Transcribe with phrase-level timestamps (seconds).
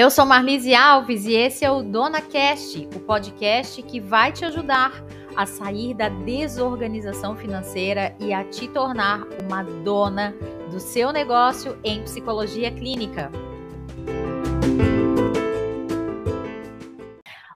[0.00, 4.46] Eu sou Marlise Alves e esse é o Dona Cast, o podcast que vai te
[4.46, 5.04] ajudar
[5.36, 10.34] a sair da desorganização financeira e a te tornar uma dona
[10.70, 13.30] do seu negócio em psicologia clínica.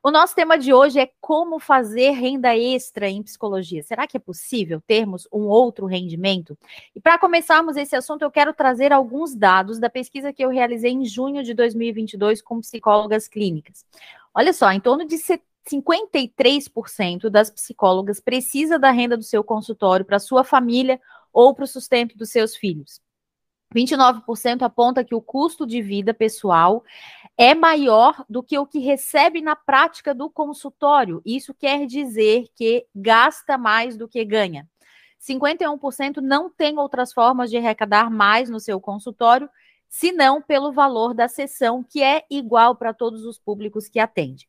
[0.07, 3.83] O nosso tema de hoje é como fazer renda extra em psicologia.
[3.83, 6.59] Será que é possível termos um outro rendimento?
[6.95, 10.93] E para começarmos esse assunto, eu quero trazer alguns dados da pesquisa que eu realizei
[10.93, 13.87] em junho de 2022 com psicólogas clínicas.
[14.35, 20.19] Olha só, em torno de 53% das psicólogas precisa da renda do seu consultório para
[20.19, 21.01] sua família
[21.33, 23.01] ou para o sustento dos seus filhos.
[23.75, 26.85] 29% aponta que o custo de vida pessoal
[27.37, 31.21] é maior do que o que recebe na prática do consultório.
[31.27, 34.69] Isso quer dizer que gasta mais do que ganha.
[35.21, 39.49] 51% não tem outras formas de arrecadar mais no seu consultório,
[39.89, 44.49] senão pelo valor da sessão, que é igual para todos os públicos que atende.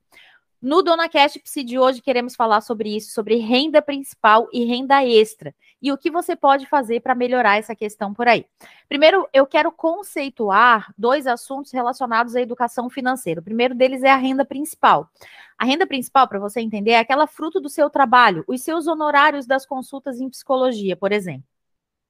[0.65, 5.05] No Dona Cash Psi de hoje queremos falar sobre isso, sobre renda principal e renda
[5.05, 8.47] extra e o que você pode fazer para melhorar essa questão por aí.
[8.89, 13.41] Primeiro, eu quero conceituar dois assuntos relacionados à educação financeira.
[13.41, 15.07] O primeiro deles é a renda principal.
[15.55, 19.45] A renda principal, para você entender, é aquela fruto do seu trabalho, os seus honorários
[19.45, 21.45] das consultas em psicologia, por exemplo.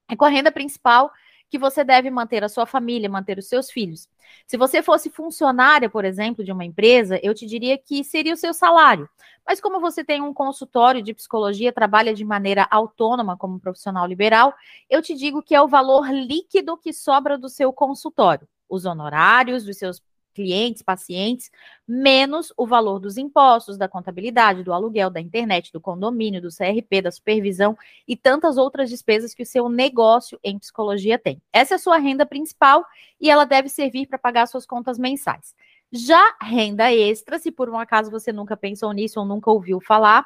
[0.07, 1.11] É com a renda principal
[1.49, 4.09] que você deve manter a sua família, manter os seus filhos.
[4.47, 8.37] Se você fosse funcionária, por exemplo, de uma empresa, eu te diria que seria o
[8.37, 9.07] seu salário.
[9.47, 14.53] Mas como você tem um consultório de psicologia, trabalha de maneira autônoma como profissional liberal,
[14.89, 18.47] eu te digo que é o valor líquido que sobra do seu consultório.
[18.67, 20.01] Os honorários dos seus
[20.35, 21.49] clientes, pacientes,
[21.87, 27.01] menos o valor dos impostos, da contabilidade, do aluguel, da internet, do condomínio, do CRP,
[27.01, 31.41] da supervisão e tantas outras despesas que o seu negócio em psicologia tem.
[31.51, 32.85] Essa é a sua renda principal
[33.19, 35.55] e ela deve servir para pagar suas contas mensais.
[35.91, 40.25] Já renda extra, se por um acaso você nunca pensou nisso ou nunca ouviu falar,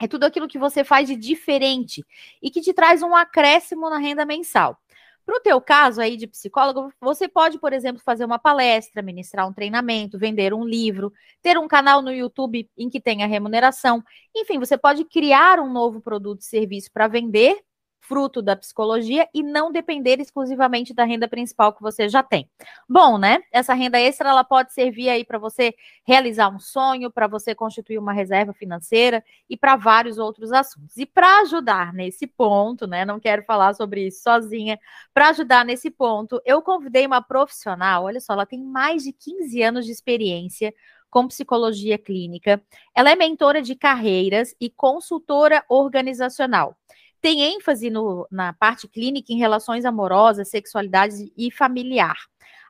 [0.00, 2.04] é tudo aquilo que você faz de diferente
[2.42, 4.78] e que te traz um acréscimo na renda mensal.
[5.24, 9.48] Para o teu caso aí de psicólogo, você pode, por exemplo, fazer uma palestra, ministrar
[9.48, 11.12] um treinamento, vender um livro,
[11.42, 14.02] ter um canal no YouTube em que tenha remuneração.
[14.36, 17.58] Enfim, você pode criar um novo produto e serviço para vender
[18.06, 22.48] fruto da psicologia e não depender exclusivamente da renda principal que você já tem.
[22.88, 23.40] Bom, né?
[23.50, 25.74] Essa renda extra ela pode servir aí para você
[26.06, 30.96] realizar um sonho, para você constituir uma reserva financeira e para vários outros assuntos.
[30.96, 33.04] E para ajudar nesse ponto, né?
[33.04, 34.78] Não quero falar sobre isso sozinha.
[35.12, 39.62] Para ajudar nesse ponto, eu convidei uma profissional, olha só, ela tem mais de 15
[39.62, 40.74] anos de experiência
[41.08, 42.60] com psicologia clínica.
[42.94, 46.76] Ela é mentora de carreiras e consultora organizacional
[47.24, 52.18] tem ênfase no, na parte clínica em relações amorosas, sexualidade e familiar.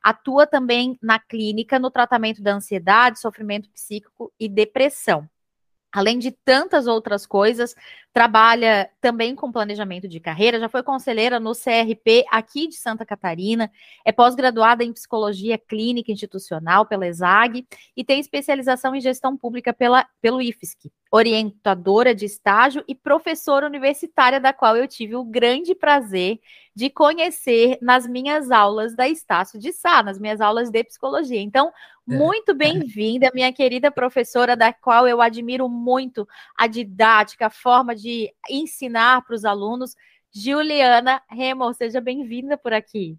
[0.00, 5.28] Atua também na clínica no tratamento da ansiedade, sofrimento psíquico e depressão.
[5.92, 7.74] Além de tantas outras coisas,
[8.14, 13.68] trabalha também com planejamento de carreira, já foi conselheira no CRP aqui de Santa Catarina,
[14.04, 17.66] é pós-graduada em psicologia clínica institucional pela ESAG
[17.96, 24.40] e tem especialização em gestão pública pela, pelo IFSC orientadora de estágio e professora universitária,
[24.40, 26.40] da qual eu tive o grande prazer
[26.74, 31.40] de conhecer nas minhas aulas da Estácio de Sá, nas minhas aulas de psicologia.
[31.40, 32.16] Então, é.
[32.16, 36.26] muito bem-vinda, minha querida professora, da qual eu admiro muito
[36.58, 38.03] a didática, a forma de
[38.48, 39.94] ensinar para os alunos.
[40.32, 43.16] Juliana Remo, seja bem-vinda por aqui.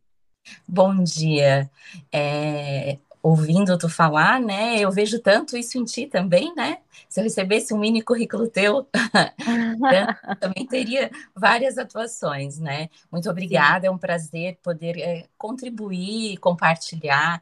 [0.67, 1.69] Bom dia.
[2.11, 4.77] É, ouvindo tu falar, né?
[4.79, 6.77] Eu vejo tanto isso em ti também, né?
[7.09, 8.87] Se eu recebesse um mini currículo teu,
[10.39, 12.87] também teria várias atuações, né?
[13.11, 17.41] Muito obrigada, é um prazer poder é, contribuir, compartilhar.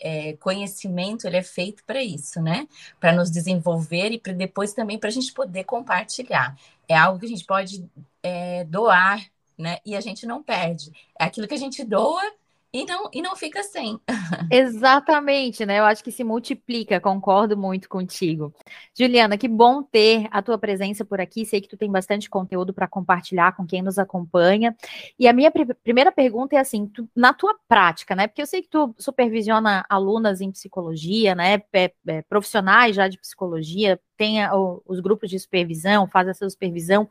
[0.00, 2.66] É, conhecimento ele é feito para isso, né?
[2.98, 6.56] Para nos desenvolver e para depois também para a gente poder compartilhar.
[6.88, 7.88] É algo que a gente pode
[8.22, 9.24] é, doar,
[9.56, 9.78] né?
[9.84, 10.90] E a gente não perde.
[11.18, 12.22] É aquilo que a gente doa
[12.70, 13.98] e não, e não fica sem.
[14.52, 15.78] Exatamente, né?
[15.78, 18.54] Eu acho que se multiplica, concordo muito contigo.
[18.96, 21.46] Juliana, que bom ter a tua presença por aqui.
[21.46, 24.76] Sei que tu tem bastante conteúdo para compartilhar com quem nos acompanha.
[25.18, 28.26] E a minha pr primeira pergunta é assim: tu, na tua prática, né?
[28.26, 31.62] Porque eu sei que tu supervisiona alunas em psicologia, né?
[31.72, 34.38] É, profissionais já de psicologia, tem
[34.84, 37.08] os grupos de supervisão, faz essa supervisão.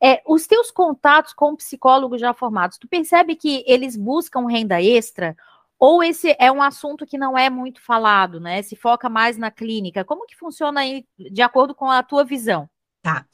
[0.00, 5.34] É, os teus contatos com psicólogos já formados, tu percebe que eles buscam renda extra?
[5.78, 8.60] Ou esse é um assunto que não é muito falado, né?
[8.60, 10.04] Se foca mais na clínica.
[10.04, 12.68] Como que funciona aí, de acordo com a tua visão?
[13.02, 13.24] Tá.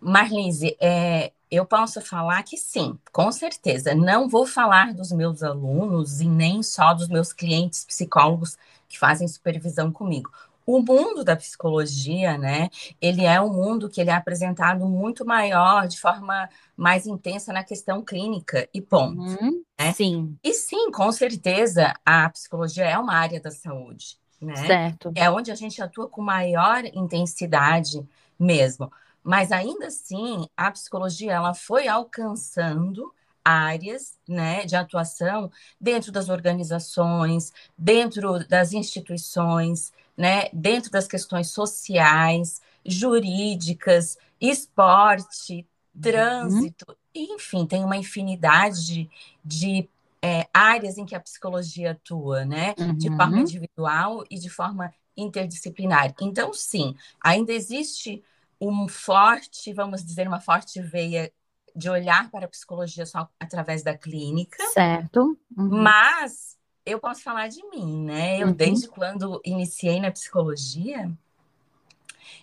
[0.00, 3.94] Marlise, é, eu posso falar que sim, com certeza.
[3.94, 8.58] Não vou falar dos meus alunos e nem só dos meus clientes psicólogos
[8.88, 10.32] que fazem supervisão comigo.
[10.68, 12.68] O mundo da psicologia, né?
[13.00, 17.64] Ele é um mundo que ele é apresentado muito maior, de forma mais intensa na
[17.64, 19.18] questão clínica e ponto.
[19.18, 19.94] Uhum, né?
[19.94, 20.36] Sim.
[20.44, 24.56] E sim, com certeza, a psicologia é uma área da saúde, né?
[24.56, 25.10] Certo.
[25.14, 28.06] É onde a gente atua com maior intensidade
[28.38, 28.92] mesmo.
[29.24, 33.10] Mas ainda assim, a psicologia ela foi alcançando
[33.44, 35.50] áreas né, de atuação
[35.80, 46.00] dentro das organizações, dentro das instituições, né, dentro das questões sociais, jurídicas, esporte, uhum.
[46.00, 47.34] trânsito, uhum.
[47.34, 49.10] enfim, tem uma infinidade de,
[49.44, 49.88] de
[50.22, 52.94] é, áreas em que a psicologia atua, né, uhum.
[52.94, 56.14] de forma individual e de forma interdisciplinar.
[56.20, 58.22] Então, sim, ainda existe
[58.60, 61.32] um forte, vamos dizer, uma forte veia
[61.78, 64.62] de olhar para a psicologia só através da clínica.
[64.72, 65.38] Certo.
[65.56, 65.82] Uhum.
[65.82, 68.42] Mas eu posso falar de mim, né?
[68.42, 68.52] Eu, uhum.
[68.52, 71.08] desde quando iniciei na psicologia,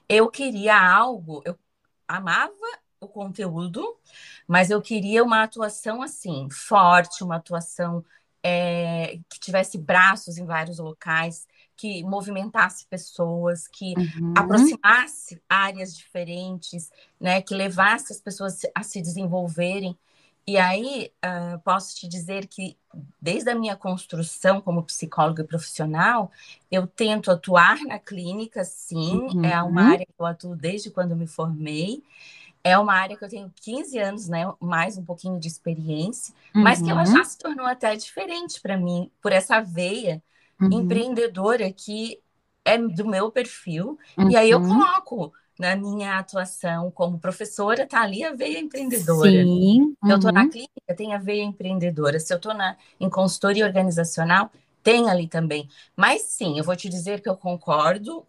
[0.07, 1.57] eu queria algo, eu
[2.07, 2.53] amava
[2.99, 3.97] o conteúdo,
[4.47, 8.05] mas eu queria uma atuação assim, forte, uma atuação
[8.41, 11.45] é, que tivesse braços em vários locais,
[11.77, 14.33] que movimentasse pessoas, que uhum.
[14.35, 16.89] aproximasse áreas diferentes,
[17.19, 19.97] né, que levasse as pessoas a se desenvolverem.
[20.47, 22.77] E aí, uh, posso te dizer que,
[23.19, 26.31] desde a minha construção como psicóloga profissional,
[26.71, 29.43] eu tento atuar na clínica, sim, uhum.
[29.43, 29.91] é uma uhum.
[29.93, 32.03] área que eu atuo desde quando me formei,
[32.63, 36.61] é uma área que eu tenho 15 anos, né, mais um pouquinho de experiência, uhum.
[36.61, 37.17] mas que ela uhum.
[37.17, 40.23] já se tornou até diferente para mim, por essa veia
[40.59, 40.81] uhum.
[40.81, 42.19] empreendedora que
[42.63, 43.97] é do meu perfil,
[44.29, 49.29] e aí eu coloco na minha atuação como professora, tá ali a veia empreendedora.
[49.29, 49.95] Sim.
[50.03, 50.09] Uhum.
[50.09, 52.19] Eu estou na clínica, tem a veia empreendedora.
[52.19, 52.51] Se eu estou
[52.99, 54.51] em consultoria organizacional,
[54.83, 55.69] tem ali também.
[55.95, 58.25] Mas sim, eu vou te dizer que eu concordo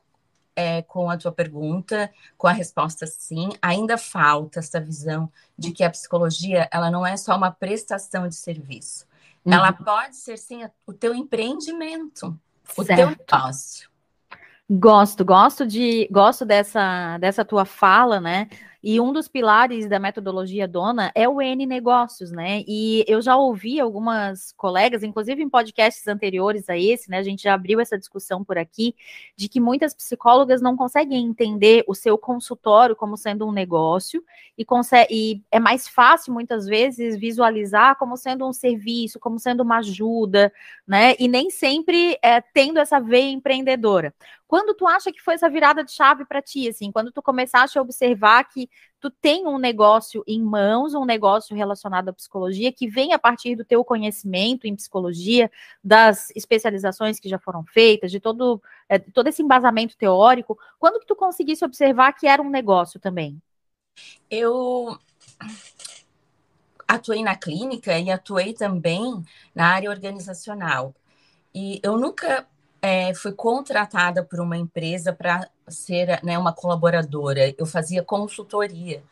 [0.55, 3.51] é, com a tua pergunta, com a resposta sim.
[3.61, 8.37] Ainda falta essa visão de que a psicologia ela não é só uma prestação de
[8.37, 9.07] serviço.
[9.47, 9.53] Uhum.
[9.53, 12.37] Ela pode ser sim o teu empreendimento,
[12.77, 13.89] o teu negócio.
[14.69, 18.49] Gosto, gosto de, gosto dessa, dessa tua fala, né?
[18.83, 22.63] E um dos pilares da metodologia dona é o N negócios, né?
[22.67, 27.19] E eu já ouvi algumas colegas, inclusive em podcasts anteriores a esse, né?
[27.19, 28.95] A gente já abriu essa discussão por aqui,
[29.37, 34.23] de que muitas psicólogas não conseguem entender o seu consultório como sendo um negócio
[34.57, 39.63] e, consegue, e é mais fácil muitas vezes visualizar como sendo um serviço, como sendo
[39.63, 40.53] uma ajuda,
[40.87, 41.15] né?
[41.19, 44.15] E nem sempre é, tendo essa veia empreendedora.
[44.47, 47.79] Quando tu acha que foi essa virada de chave para ti, assim, quando tu começaste
[47.79, 48.66] a observar que
[49.01, 53.55] tu tem um negócio em mãos, um negócio relacionado à psicologia, que vem a partir
[53.55, 55.51] do teu conhecimento em psicologia,
[55.83, 61.07] das especializações que já foram feitas, de todo, é, todo esse embasamento teórico, quando que
[61.07, 63.41] tu conseguisse observar que era um negócio também?
[64.31, 64.99] Eu
[66.87, 69.23] atuei na clínica e atuei também
[69.55, 70.95] na área organizacional.
[71.55, 72.47] E eu nunca
[72.87, 77.53] é, fui contratada por uma empresa para ser né, uma colaboradora.
[77.59, 79.03] Eu fazia consultoria.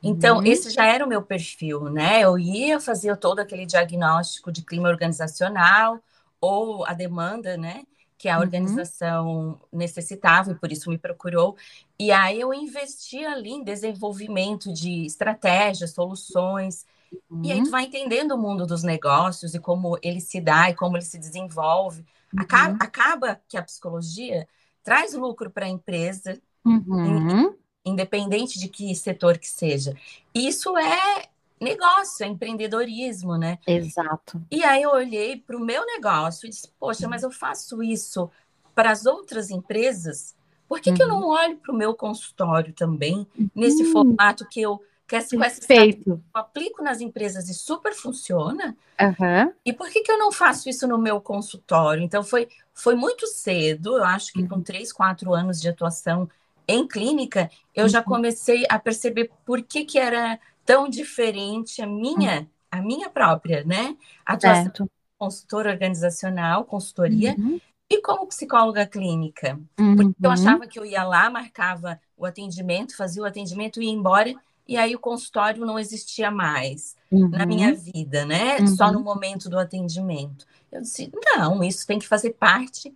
[0.00, 0.46] Então, uhum.
[0.46, 2.20] esse já era o meu perfil, né?
[2.20, 5.98] Eu ia, fazia todo aquele diagnóstico de clima organizacional
[6.40, 7.82] ou a demanda, né?
[8.16, 8.42] Que a uhum.
[8.42, 11.56] organização necessitava e por isso me procurou.
[11.98, 16.86] E aí eu investi ali em desenvolvimento de estratégias, soluções.
[17.30, 17.42] Uhum.
[17.44, 20.74] E aí tu vai entendendo o mundo dos negócios e como ele se dá e
[20.74, 22.04] como ele se desenvolve.
[22.36, 22.78] Acaba, uhum.
[22.80, 24.48] acaba que a psicologia
[24.82, 27.54] traz lucro para a empresa, uhum.
[27.84, 29.96] independente de que setor que seja.
[30.34, 31.28] Isso é
[31.60, 33.58] negócio, é empreendedorismo, né?
[33.66, 34.42] Exato.
[34.50, 38.30] E aí eu olhei para o meu negócio e disse, poxa, mas eu faço isso
[38.74, 40.34] para as outras empresas,
[40.68, 41.28] por que, que eu não uhum.
[41.28, 43.92] olho para o meu consultório também, nesse uhum.
[43.92, 45.60] formato que eu que essa, com essa
[46.06, 48.76] eu aplico nas empresas e super funciona.
[49.00, 49.52] Uhum.
[49.64, 52.02] E por que, que eu não faço isso no meu consultório?
[52.02, 54.48] Então, foi, foi muito cedo, eu acho que uhum.
[54.48, 56.28] com três, quatro anos de atuação
[56.66, 57.88] em clínica, eu uhum.
[57.90, 62.46] já comecei a perceber por que, que era tão diferente a minha, uhum.
[62.70, 63.94] a minha própria, né?
[64.24, 64.90] Atuação certo.
[65.18, 67.60] consultora organizacional, consultoria, uhum.
[67.90, 69.60] e como psicóloga clínica.
[69.76, 70.30] Porque eu uhum.
[70.30, 74.34] achava que eu ia lá, marcava o atendimento, fazia o atendimento e ia embora
[74.66, 77.28] e aí o consultório não existia mais uhum.
[77.28, 78.58] na minha vida, né?
[78.58, 78.66] Uhum.
[78.68, 80.46] Só no momento do atendimento.
[80.72, 82.92] Eu disse, não, isso tem que fazer parte.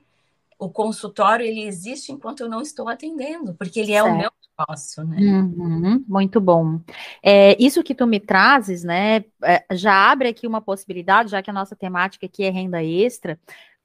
[0.58, 4.14] O consultório ele existe enquanto eu não estou atendendo, porque ele é certo.
[4.14, 5.16] o meu negócio, né?
[5.20, 6.80] Uhum, muito bom.
[7.22, 11.50] É, isso que tu me trazes, né, é, já abre aqui uma possibilidade, já que
[11.50, 13.38] a nossa temática aqui é renda extra,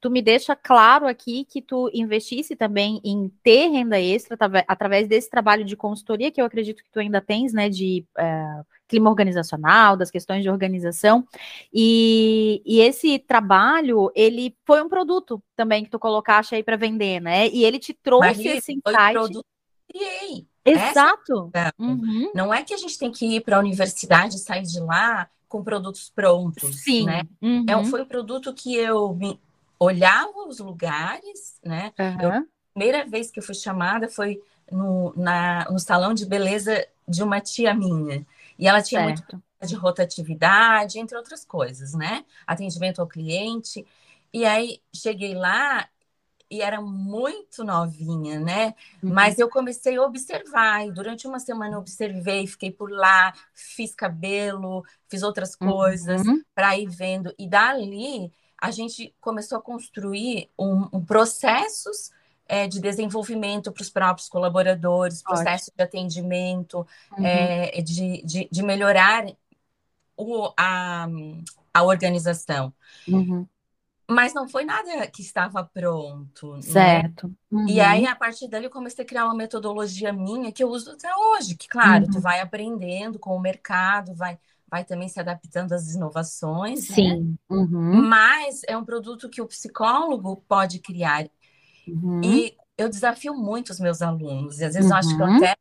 [0.03, 5.29] tu me deixa claro aqui que tu investisse também em ter renda extra através desse
[5.29, 8.45] trabalho de consultoria que eu acredito que tu ainda tens, né, de é,
[8.86, 11.25] clima organizacional, das questões de organização,
[11.74, 17.22] e, e, esse trabalho, ele foi um produto também que tu colocaste aí para vender,
[17.22, 19.13] né, e ele te trouxe Mas esse insight.
[19.13, 19.45] Produto
[19.89, 20.45] criei.
[20.65, 21.50] Exato.
[21.53, 22.29] É uhum.
[22.36, 25.29] Não é que a gente tem que ir para a universidade e sair de lá
[25.48, 27.05] com produtos prontos, Sim.
[27.05, 27.22] né?
[27.41, 27.65] Uhum.
[27.69, 29.39] É, foi um produto que eu me
[29.83, 31.93] olhava os lugares, né?
[31.99, 32.21] Uhum.
[32.21, 36.85] Eu, a primeira vez que eu fui chamada foi no, na, no salão de beleza
[37.07, 38.25] de uma tia minha.
[38.57, 39.33] E ela tinha certo.
[39.33, 42.25] muito de rotatividade, entre outras coisas, né?
[42.45, 43.85] Atendimento ao cliente.
[44.33, 45.87] E aí cheguei lá
[46.49, 48.75] e era muito novinha, né?
[49.01, 49.11] Uhum.
[49.13, 53.95] Mas eu comecei a observar, e durante uma semana eu observei, fiquei por lá, fiz
[53.95, 56.41] cabelo, fiz outras coisas uhum.
[56.53, 57.33] para ir vendo.
[57.39, 58.31] E dali
[58.63, 62.12] a gente começou a construir um, um processos
[62.48, 67.25] é, de desenvolvimento para os próprios colaboradores, processos de atendimento, uhum.
[67.25, 69.25] é, de, de, de, melhorar
[70.15, 71.08] o, a,
[71.74, 72.74] a organização.
[73.05, 73.46] Uhum.
[74.10, 76.55] Mas não foi nada que estava pronto.
[76.55, 76.62] Né?
[76.62, 77.27] Certo.
[77.27, 77.34] Né?
[77.51, 77.67] Uhum.
[77.67, 80.91] E aí, a partir dali, eu comecei a criar uma metodologia minha que eu uso
[80.91, 82.22] até hoje, que, claro, tu uhum.
[82.22, 84.39] vai aprendendo com o mercado, vai
[84.74, 86.89] vai também se adaptando às inovações.
[86.89, 86.96] Né?
[86.96, 87.20] Sim.
[87.20, 87.36] Né?
[87.48, 88.01] Uhum.
[88.01, 91.30] Mas é um produto que o psicólogo pode criar.
[91.88, 92.22] Uhum.
[92.24, 94.96] E eu desafio muito os meus alunos, e às vezes uhum.
[94.96, 95.38] eu acho que eu uhum.
[95.38, 95.56] até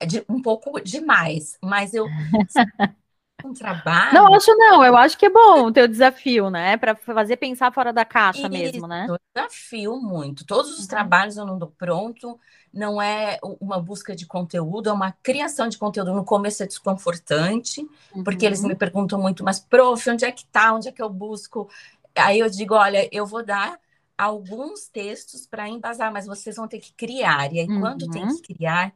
[0.00, 2.06] é de, um pouco demais, mas eu
[3.46, 4.14] um trabalho.
[4.14, 6.76] Não, acho não, eu acho que é bom o teu desafio, né?
[6.76, 9.06] Para fazer pensar fora da caixa Isso, mesmo, né?
[9.08, 10.44] Eu desafio muito.
[10.44, 10.88] Todos os uhum.
[10.88, 12.38] trabalhos eu não dou pronto,
[12.72, 16.12] não é uma busca de conteúdo, é uma criação de conteúdo.
[16.12, 17.80] No começo é desconfortante,
[18.14, 18.22] uhum.
[18.22, 18.76] porque eles me uhum.
[18.76, 20.74] perguntam muito, mas, prof, onde é que tá?
[20.74, 21.68] Onde é que eu busco?
[22.14, 23.78] Aí eu digo, olha, eu vou dar
[24.16, 27.52] alguns textos para embasar, mas vocês vão ter que criar.
[27.52, 27.80] E aí, uhum.
[27.80, 28.94] quando tem que criar,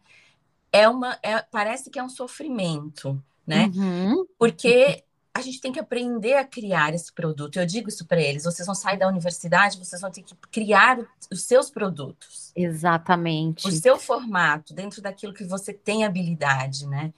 [0.72, 1.18] é uma.
[1.22, 3.70] É, parece que é um sofrimento, né?
[3.74, 4.26] Uhum.
[4.38, 7.58] Porque a gente tem que aprender a criar esse produto.
[7.58, 10.98] Eu digo isso para eles: vocês vão sair da universidade, vocês vão ter que criar
[11.30, 12.52] os seus produtos.
[12.54, 13.66] Exatamente.
[13.66, 17.12] O seu formato, dentro daquilo que você tem habilidade, né?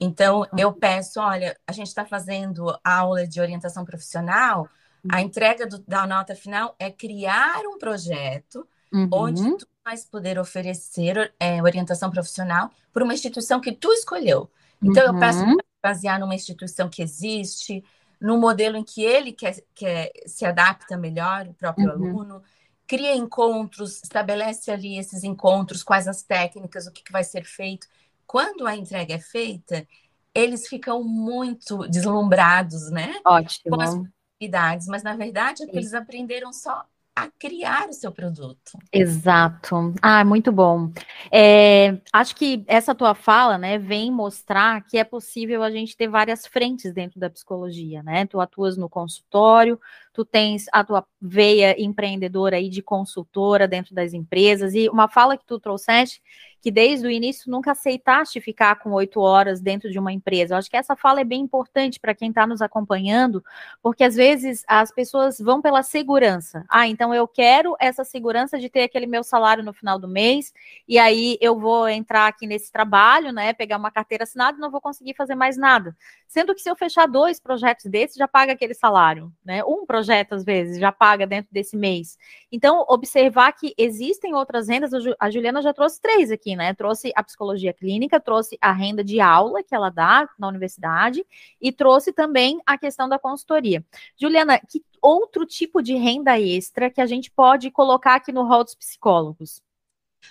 [0.00, 4.68] Então, eu peço: olha, a gente está fazendo aula de orientação profissional,
[5.08, 5.22] a uhum.
[5.22, 9.08] entrega do, da nota final é criar um projeto uhum.
[9.12, 14.50] onde tu vais poder oferecer é, orientação profissional por uma instituição que tu escolheu.
[14.82, 15.14] Então, uhum.
[15.14, 17.84] eu peço uhum basear numa instituição que existe,
[18.20, 21.92] no modelo em que ele quer, quer se adapta melhor, o próprio uhum.
[21.92, 22.42] aluno,
[22.86, 27.88] cria encontros, estabelece ali esses encontros, quais as técnicas, o que, que vai ser feito.
[28.26, 29.86] Quando a entrega é feita,
[30.32, 33.14] eles ficam muito deslumbrados, né?
[33.24, 33.76] Ótimo.
[33.76, 38.10] Com as possibilidades, mas na verdade é que eles aprenderam só a criar o seu
[38.10, 38.72] produto.
[38.90, 39.94] Exato.
[40.00, 40.90] Ah, muito bom.
[41.30, 46.08] É, acho que essa tua fala, né, vem mostrar que é possível a gente ter
[46.08, 48.26] várias frentes dentro da psicologia, né?
[48.26, 49.78] Tu atuas no consultório,
[50.12, 55.36] tu tens a tua veia empreendedora aí de consultora dentro das empresas e uma fala
[55.36, 56.20] que tu trouxeste
[56.62, 60.54] que desde o início nunca aceitaste ficar com oito horas dentro de uma empresa.
[60.54, 63.44] Eu acho que essa fala é bem importante para quem está nos acompanhando,
[63.82, 66.64] porque às vezes as pessoas vão pela segurança.
[66.68, 70.54] Ah, então eu quero essa segurança de ter aquele meu salário no final do mês,
[70.86, 73.52] e aí eu vou entrar aqui nesse trabalho, né?
[73.52, 75.96] Pegar uma carteira assinada e não vou conseguir fazer mais nada.
[76.28, 79.64] Sendo que se eu fechar dois projetos desses, já paga aquele salário, né?
[79.64, 80.01] Um projeto,
[80.34, 82.16] às vezes, já paga dentro desse mês.
[82.50, 86.74] Então, observar que existem outras rendas, a Juliana já trouxe três aqui né?
[86.74, 91.24] Trouxe a psicologia clínica, trouxe a renda de aula que ela dá na universidade
[91.60, 93.84] e trouxe também a questão da consultoria.
[94.16, 98.64] Juliana, que outro tipo de renda extra que a gente pode colocar aqui no rol
[98.64, 99.62] dos psicólogos?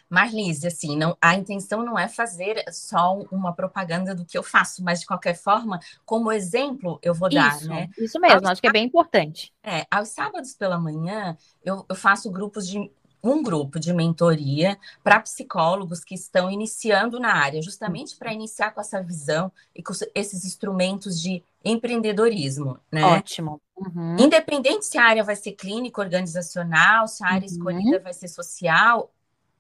[0.10, 4.83] Marlise, assim, não, a intenção não é fazer só uma propaganda do que eu faço,
[4.83, 7.89] mas de qualquer forma, como exemplo, eu vou dar, isso, né?
[7.98, 9.53] Isso mesmo, aos, acho que é bem importante.
[9.63, 12.91] É, aos sábados pela manhã, eu, eu faço grupos de
[13.24, 18.81] um grupo de mentoria para psicólogos que estão iniciando na área, justamente para iniciar com
[18.81, 23.03] essa visão e com esses instrumentos de empreendedorismo, né?
[23.03, 23.62] Ótimo.
[23.77, 24.17] Uhum.
[24.19, 27.53] Independente se a área vai ser clínica, organizacional, se a área uhum.
[27.53, 29.12] escolhida vai ser social,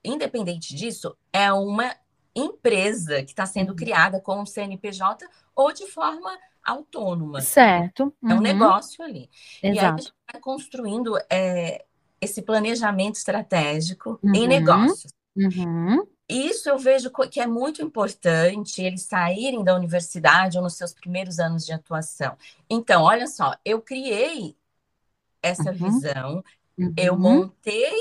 [0.03, 1.95] independente disso, é uma
[2.35, 3.75] empresa que está sendo uhum.
[3.75, 7.41] criada com um CNPJ ou de forma autônoma.
[7.41, 8.13] Certo.
[8.23, 8.41] É um uhum.
[8.41, 9.29] negócio ali.
[9.61, 9.63] Exato.
[9.63, 11.85] E aí a gente vai construindo é,
[12.19, 15.11] esse planejamento estratégico uhum, em negócios.
[15.33, 16.05] Uhum.
[16.27, 21.39] isso eu vejo que é muito importante eles saírem da universidade ou nos seus primeiros
[21.39, 22.37] anos de atuação.
[22.69, 24.57] Então, olha só, eu criei
[25.41, 25.89] essa uhum.
[25.89, 26.43] visão,
[26.77, 26.93] uhum.
[26.97, 27.95] eu montei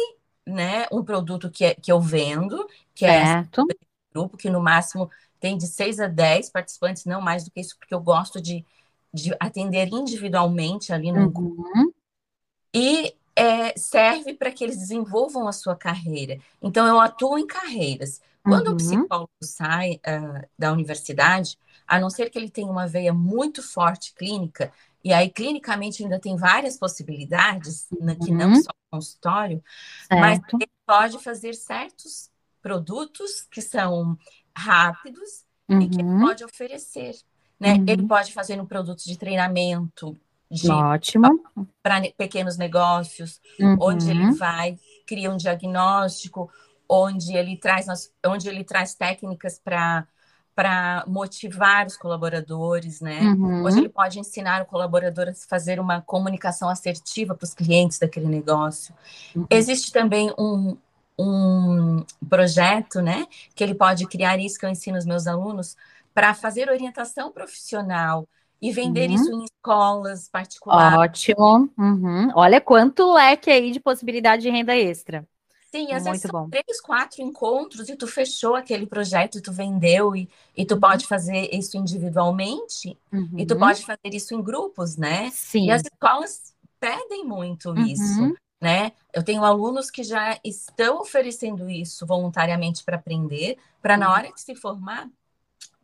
[0.51, 3.63] né, um produto que, é, que eu vendo, que certo.
[3.63, 3.75] é
[4.13, 7.77] grupo, que no máximo tem de 6 a 10 participantes, não mais do que isso,
[7.79, 8.65] porque eu gosto de,
[9.13, 11.31] de atender individualmente ali no uhum.
[11.31, 11.95] grupo.
[12.75, 16.39] E é, serve para que eles desenvolvam a sua carreira.
[16.61, 18.21] Então, eu atuo em carreiras.
[18.43, 18.73] Quando uhum.
[18.75, 23.63] o psicólogo sai uh, da universidade, a não ser que ele tenha uma veia muito
[23.63, 28.63] forte clínica, e aí clinicamente ainda tem várias possibilidades, né, que não uhum.
[28.63, 29.63] só consultório,
[30.09, 30.21] certo.
[30.21, 32.31] mas ele pode fazer certos
[32.61, 34.19] produtos que são
[34.57, 35.81] rápidos uhum.
[35.81, 36.21] e que ele uhum.
[36.21, 37.15] pode oferecer.
[37.59, 37.77] Né?
[37.87, 38.09] Ele uhum.
[38.09, 40.17] pode fazer um produto de treinamento,
[40.69, 41.45] Ótimo.
[41.81, 43.77] Para pequenos negócios, uhum.
[43.81, 44.77] onde ele vai,
[45.07, 46.51] cria um diagnóstico,
[46.89, 47.87] onde ele traz,
[48.27, 50.09] onde ele traz técnicas para
[50.61, 53.19] para motivar os colaboradores, né?
[53.23, 53.65] Uhum.
[53.65, 58.27] Hoje ele pode ensinar o colaborador a fazer uma comunicação assertiva para os clientes daquele
[58.27, 58.95] negócio.
[59.35, 59.47] Uhum.
[59.49, 60.77] Existe também um,
[61.19, 63.27] um projeto, né?
[63.55, 65.79] Que ele pode criar isso que eu ensino os meus alunos
[66.13, 68.29] para fazer orientação profissional
[68.61, 69.15] e vender uhum.
[69.15, 70.99] isso em escolas particulares.
[70.99, 71.71] Ótimo.
[71.79, 72.29] Uhum.
[72.35, 75.27] Olha quanto leque aí de possibilidade de renda extra.
[75.71, 76.51] Sim, às Muito vezes são bom.
[76.51, 81.07] três, quatro encontros e tu fechou aquele projeto e tu vendeu e, e tu pode
[81.07, 83.31] fazer isso individualmente uhum.
[83.39, 83.61] e tu uhum.
[83.61, 85.31] pode fazer isso em grupos, né?
[85.31, 85.67] Sim.
[85.67, 87.87] E as escolas pedem muito uhum.
[87.87, 88.91] isso, né?
[89.13, 94.41] Eu tenho alunos que já estão oferecendo isso voluntariamente para aprender, para na hora de
[94.41, 95.09] se formar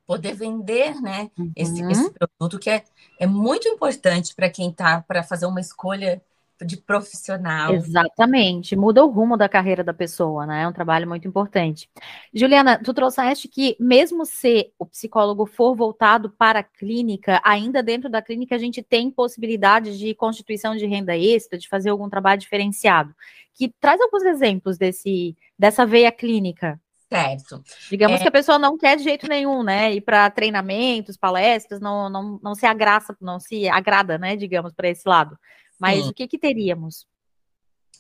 [0.07, 1.52] poder vender né, uhum.
[1.57, 2.85] esse, esse produto, que é,
[3.19, 6.23] é muito importante para quem está para fazer uma escolha
[6.64, 7.75] de profissional.
[7.75, 10.62] Exatamente, muda o rumo da carreira da pessoa, né?
[10.62, 11.90] É um trabalho muito importante.
[12.32, 18.08] Juliana, tu trouxeste que mesmo se o psicólogo for voltado para a clínica, ainda dentro
[18.08, 22.40] da clínica a gente tem possibilidade de constituição de renda extra, de fazer algum trabalho
[22.40, 23.14] diferenciado.
[23.54, 26.80] Que traz alguns exemplos desse dessa veia clínica.
[27.12, 27.62] Certo.
[27.88, 28.22] Digamos é...
[28.22, 29.94] que a pessoa não quer de jeito nenhum, né?
[29.94, 34.37] Ir para treinamentos, palestras, não, não, não se agraça, não se agrada, né?
[34.37, 35.38] Digamos, para esse lado.
[35.78, 36.10] Mas Sim.
[36.10, 37.06] o que, que teríamos?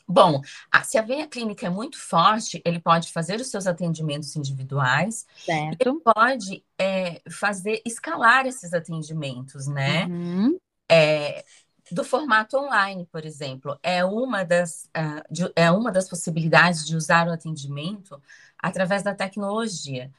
[0.08, 0.40] Bom,
[0.84, 5.26] se a veia clínica é muito forte, ele pode fazer os seus atendimentos individuais.
[5.44, 5.76] Certo.
[5.80, 10.06] Ele pode é, fazer, escalar esses atendimentos, né?
[10.06, 10.56] Uhum.
[10.88, 11.44] É,
[11.90, 16.96] do formato online, por exemplo, é uma das, uh, de, é uma das possibilidades de
[16.96, 18.20] usar o atendimento
[18.58, 20.10] através da tecnologia.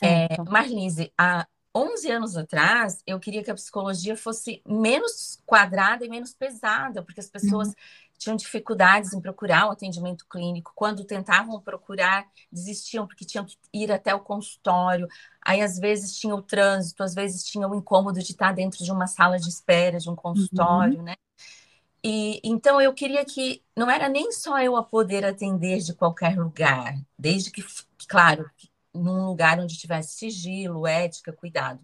[0.00, 6.08] É, Marlise, há 11 anos atrás, eu queria que a psicologia fosse menos quadrada e
[6.08, 7.74] menos pesada, porque as pessoas uhum.
[8.18, 10.72] tinham dificuldades em procurar o um atendimento clínico.
[10.74, 15.08] Quando tentavam procurar, desistiam porque tinham que ir até o consultório.
[15.40, 18.92] Aí, às vezes, tinha o trânsito, às vezes, tinha o incômodo de estar dentro de
[18.92, 21.04] uma sala de espera, de um consultório, uhum.
[21.04, 21.14] né?
[22.04, 26.36] E então eu queria que não era nem só eu a poder atender de qualquer
[26.36, 27.64] lugar, desde que,
[28.08, 28.50] claro,
[28.94, 31.80] num lugar onde tivesse sigilo, ética, cuidado.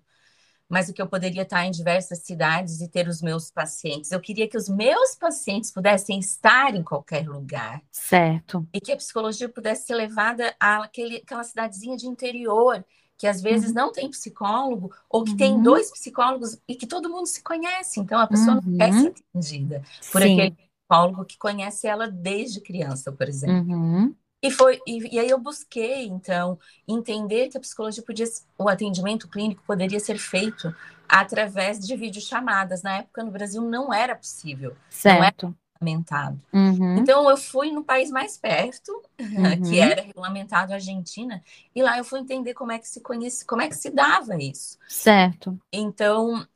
[0.68, 4.12] Mas o que eu poderia estar em diversas cidades e ter os meus pacientes.
[4.12, 7.82] Eu queria que os meus pacientes pudessem estar em qualquer lugar.
[7.90, 8.68] Certo.
[8.72, 12.84] E que a psicologia pudesse ser levada àquele, àquela cidadezinha de interior
[13.18, 13.74] que às vezes uhum.
[13.74, 15.36] não tem psicólogo, ou que uhum.
[15.36, 17.98] tem dois psicólogos e que todo mundo se conhece.
[17.98, 18.62] Então, a pessoa uhum.
[18.64, 20.40] não quer ser atendida por Sim.
[20.40, 23.74] aquele psicólogo que conhece ela desde criança, por exemplo.
[23.74, 24.14] Uhum.
[24.42, 29.28] E, foi, e, e, aí eu busquei, então, entender que a psicologia podia, o atendimento
[29.28, 30.74] clínico poderia ser feito
[31.08, 32.82] através de videochamadas.
[32.82, 34.76] Na época, no Brasil, não era possível.
[34.88, 35.54] Certo.
[35.80, 36.40] Regulamentado.
[36.52, 36.98] Uhum.
[36.98, 39.62] Então eu fui no país mais perto, uhum.
[39.62, 41.42] que era regulamentado, a Argentina,
[41.74, 44.36] e lá eu fui entender como é que se conhece, como é que se dava
[44.36, 44.76] isso.
[44.88, 45.58] Certo.
[45.72, 46.46] Então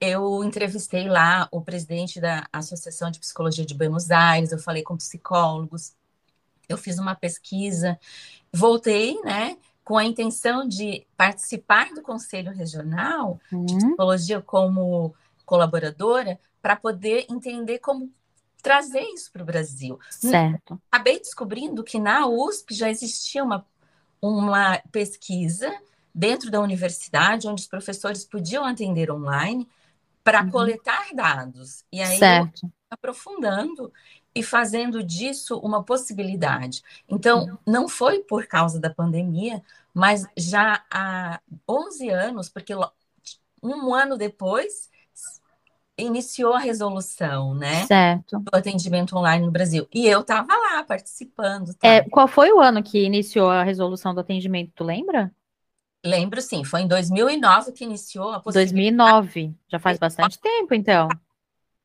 [0.00, 4.96] eu entrevistei lá o presidente da Associação de Psicologia de Buenos Aires, eu falei com
[4.96, 5.92] psicólogos,
[6.68, 7.98] eu fiz uma pesquisa,
[8.52, 13.66] voltei, né, com a intenção de participar do Conselho Regional uhum.
[13.66, 18.10] de Psicologia como colaboradora para poder entender como
[18.62, 19.98] trazer isso para o Brasil.
[20.08, 20.80] Certo.
[20.90, 23.66] Acabei descobrindo que na USP já existia uma,
[24.20, 25.74] uma pesquisa
[26.14, 29.68] dentro da universidade, onde os professores podiam atender online
[30.22, 30.50] para uhum.
[30.50, 31.84] coletar dados.
[31.92, 32.70] E aí, certo.
[32.88, 33.92] aprofundando
[34.34, 36.82] e fazendo disso uma possibilidade.
[37.08, 37.58] Então, uhum.
[37.66, 42.74] não foi por causa da pandemia, mas já há 11 anos, porque
[43.62, 44.90] um ano depois
[45.96, 47.86] iniciou a resolução, né?
[47.86, 48.38] Certo.
[48.40, 49.86] Do atendimento online no Brasil.
[49.92, 51.74] E eu estava lá participando.
[51.74, 51.86] Tá?
[51.86, 54.72] É, qual foi o ano que iniciou a resolução do atendimento?
[54.74, 55.30] Tu lembra?
[56.04, 58.72] Lembro sim, foi em 2009 que iniciou a possibilidade.
[58.72, 61.08] 2009, já faz bastante tempo, então.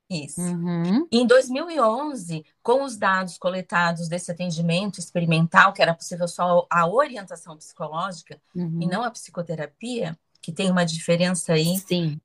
[0.09, 0.39] Isso.
[0.41, 1.05] Uhum.
[1.11, 7.57] Em 2011, com os dados coletados desse atendimento experimental, que era possível só a orientação
[7.57, 8.79] psicológica uhum.
[8.81, 11.77] e não a psicoterapia, que tem uma diferença aí.
[11.79, 12.21] Sim.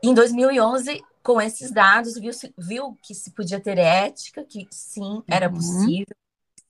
[0.00, 5.48] Em 2011, com esses dados, viu, viu que se podia ter ética, que sim, era
[5.48, 5.54] uhum.
[5.54, 6.16] possível,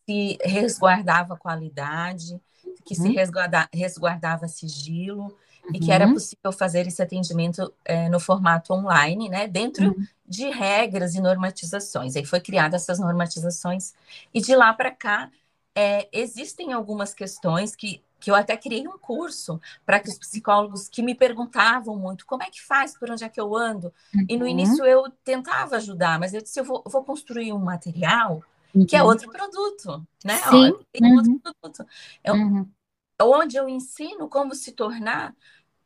[0.06, 2.40] se resguardava qualidade,
[2.86, 3.14] que se uhum.
[3.14, 5.36] resguarda, resguardava sigilo
[5.74, 6.14] e que era uhum.
[6.14, 10.06] possível fazer esse atendimento é, no formato online, né, dentro uhum.
[10.28, 12.14] De regras e normatizações.
[12.16, 13.94] Aí foi criadas essas normatizações
[14.32, 15.30] e de lá para cá
[15.74, 20.88] é, existem algumas questões que que eu até criei um curso para que os psicólogos
[20.88, 24.26] que me perguntavam muito como é que faz, por onde é que eu ando, uhum.
[24.28, 24.50] e no uhum.
[24.50, 28.42] início eu tentava ajudar, mas eu disse, eu vou, vou construir um material
[28.88, 29.08] que é uhum.
[29.08, 30.36] outro produto, né?
[30.38, 30.72] Sim.
[30.72, 31.16] Ó, tem uhum.
[31.16, 31.86] outro produto.
[32.22, 32.68] Eu, uhum.
[33.20, 35.34] Onde eu ensino como se tornar,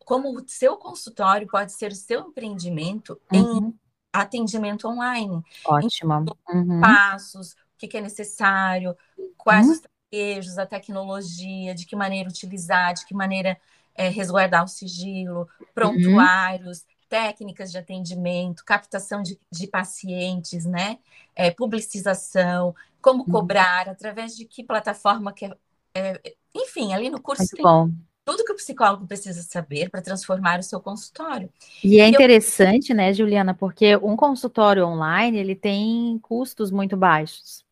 [0.05, 3.69] como o seu consultório pode ser o seu empreendimento uhum.
[3.69, 3.81] em
[4.13, 5.43] atendimento online.
[5.65, 6.15] Ótimo.
[6.15, 6.81] Então, uhum.
[6.81, 8.97] Passos, o que, que, é necessário,
[9.37, 9.73] quais uhum.
[9.73, 13.59] os traquejos, a tecnologia, de que maneira utilizar, de que maneira
[13.95, 20.99] é, resguardar o sigilo, prontuários, técnicas de atendimento, captação de, de pacientes, né?
[21.35, 23.31] É, publicização, como uhum.
[23.31, 25.57] cobrar, através de que plataforma que é,
[25.95, 27.91] é, enfim, ali no curso Muito tem bom.
[28.25, 31.51] Tudo que o psicólogo precisa saber para transformar o seu consultório.
[31.83, 32.97] E é interessante, eu...
[32.97, 37.65] né, Juliana, porque um consultório online ele tem custos muito baixos.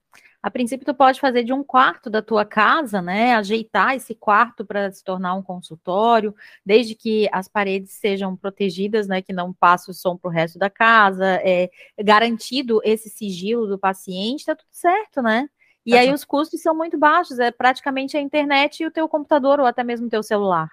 [0.43, 3.35] A princípio, tu pode fazer de um quarto da tua casa, né?
[3.35, 6.35] Ajeitar esse quarto para se tornar um consultório,
[6.65, 9.21] desde que as paredes sejam protegidas, né?
[9.21, 11.69] Que não passe o som para o resto da casa, é
[12.03, 15.47] garantido esse sigilo do paciente, tá tudo certo, né?
[15.85, 19.09] E tá aí os custos são muito baixos, é praticamente a internet e o teu
[19.09, 20.69] computador, ou até mesmo o teu celular.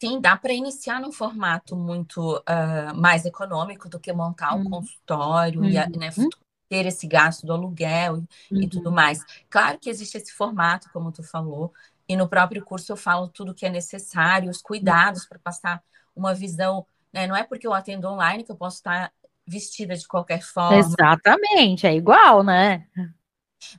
[0.00, 4.70] Sim, dá para iniciar num formato muito uh, mais econômico do que montar um hum.
[4.70, 6.28] consultório e né, uhum
[6.70, 8.14] ter esse gasto do aluguel
[8.50, 8.62] uhum.
[8.62, 8.94] e tudo uhum.
[8.94, 9.24] mais.
[9.50, 11.74] Claro que existe esse formato, como tu falou,
[12.08, 15.82] e no próprio curso eu falo tudo que é necessário, os cuidados para passar
[16.14, 17.26] uma visão, né?
[17.26, 19.12] Não é porque eu atendo online que eu posso estar
[19.44, 20.78] vestida de qualquer forma.
[20.78, 22.86] Exatamente, é igual, né?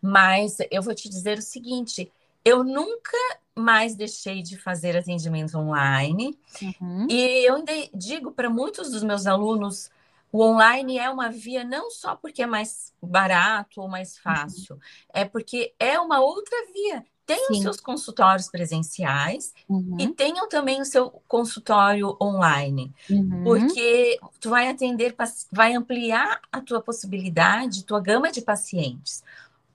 [0.02, 2.12] Mas eu vou te dizer o seguinte,
[2.44, 3.18] eu nunca
[3.56, 6.38] mais deixei de fazer atendimento online.
[6.62, 7.08] Uhum.
[7.10, 9.90] E eu ainda digo para muitos dos meus alunos
[10.32, 14.22] o online é uma via não só porque é mais barato ou mais uhum.
[14.24, 14.82] fácil, uhum.
[15.14, 17.06] é porque é uma outra via.
[17.26, 19.96] Tem os seus consultórios presenciais uhum.
[20.00, 23.44] e tenham também o seu consultório online, uhum.
[23.44, 25.16] porque tu vai atender,
[25.50, 29.24] vai ampliar a tua possibilidade, tua gama de pacientes.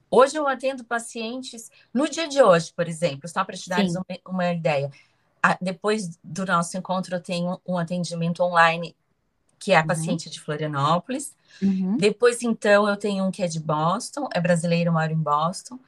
[0.09, 4.05] Hoje eu atendo pacientes, no dia de hoje, por exemplo, só para te dar uma,
[4.25, 4.89] uma, ideia.
[5.61, 8.95] Depois do nosso encontro, eu tenho um atendimento online
[9.59, 9.87] que é a uhum.
[9.87, 11.35] paciente de Florianópolis.
[11.61, 11.97] Uhum.
[11.97, 15.79] Depois, então, eu tenho um que é de Boston, é brasileiro, mora em Boston.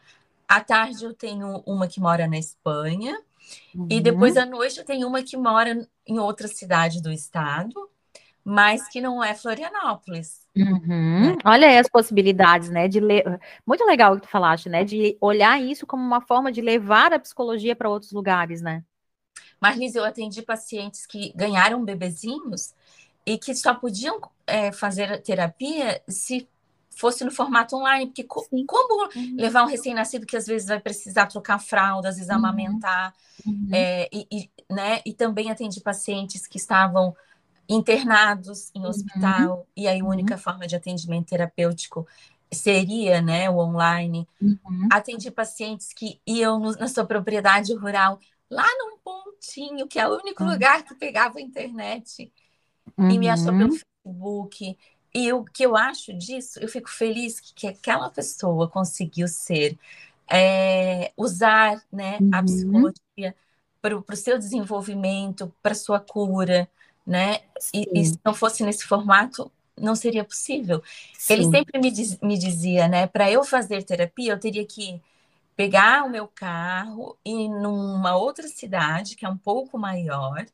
[0.48, 3.22] À tarde, eu tenho uma que mora na Espanha.
[3.74, 3.88] Uhum.
[3.90, 7.90] E depois, à noite, eu tenho uma que mora em outra cidade do estado,
[8.50, 10.42] mas que não é Florianópolis.
[10.56, 11.36] Uhum.
[11.36, 11.38] Né?
[11.46, 12.88] Olha aí as possibilidades, né?
[12.88, 13.24] De le...
[13.66, 14.84] Muito legal o que tu falaste, né?
[14.84, 18.84] De olhar isso como uma forma de levar a psicologia para outros lugares, né?
[19.62, 22.74] Marlise, eu atendi pacientes que ganharam bebezinhos
[23.26, 26.48] e que só podiam é, fazer terapia se
[26.90, 28.66] fosse no formato online, porque co Sim.
[28.66, 29.36] como uhum.
[29.38, 32.38] levar um recém-nascido que às vezes vai precisar trocar fralda, às vezes uhum.
[32.38, 33.14] amamentar,
[33.46, 33.70] uhum.
[33.72, 37.16] É, e, e, né, e também atendi pacientes que estavam
[37.70, 38.90] internados em uhum.
[38.90, 40.40] hospital, e aí a única uhum.
[40.40, 42.08] forma de atendimento terapêutico
[42.52, 44.28] seria né, o online.
[44.42, 44.90] Uhum.
[44.92, 50.18] Atendi pacientes que iam no, na sua propriedade rural, lá num pontinho, que é o
[50.18, 52.32] único lugar que pegava a internet
[52.98, 53.12] uhum.
[53.12, 53.78] e me achou pelo uhum.
[53.78, 54.78] Facebook.
[55.14, 59.78] E o que eu acho disso, eu fico feliz que, que aquela pessoa conseguiu ser,
[60.28, 62.30] é, usar né, uhum.
[62.34, 63.36] a psicologia
[63.82, 66.70] para o seu desenvolvimento, para sua cura,
[67.10, 67.40] né?
[67.74, 70.84] E, e, se não fosse nesse formato, não seria possível.
[71.18, 71.34] Sim.
[71.34, 73.08] Ele sempre me, diz, me dizia, né?
[73.08, 75.02] Para eu fazer terapia, eu teria que
[75.56, 80.46] pegar o meu carro e ir numa outra cidade que é um pouco maior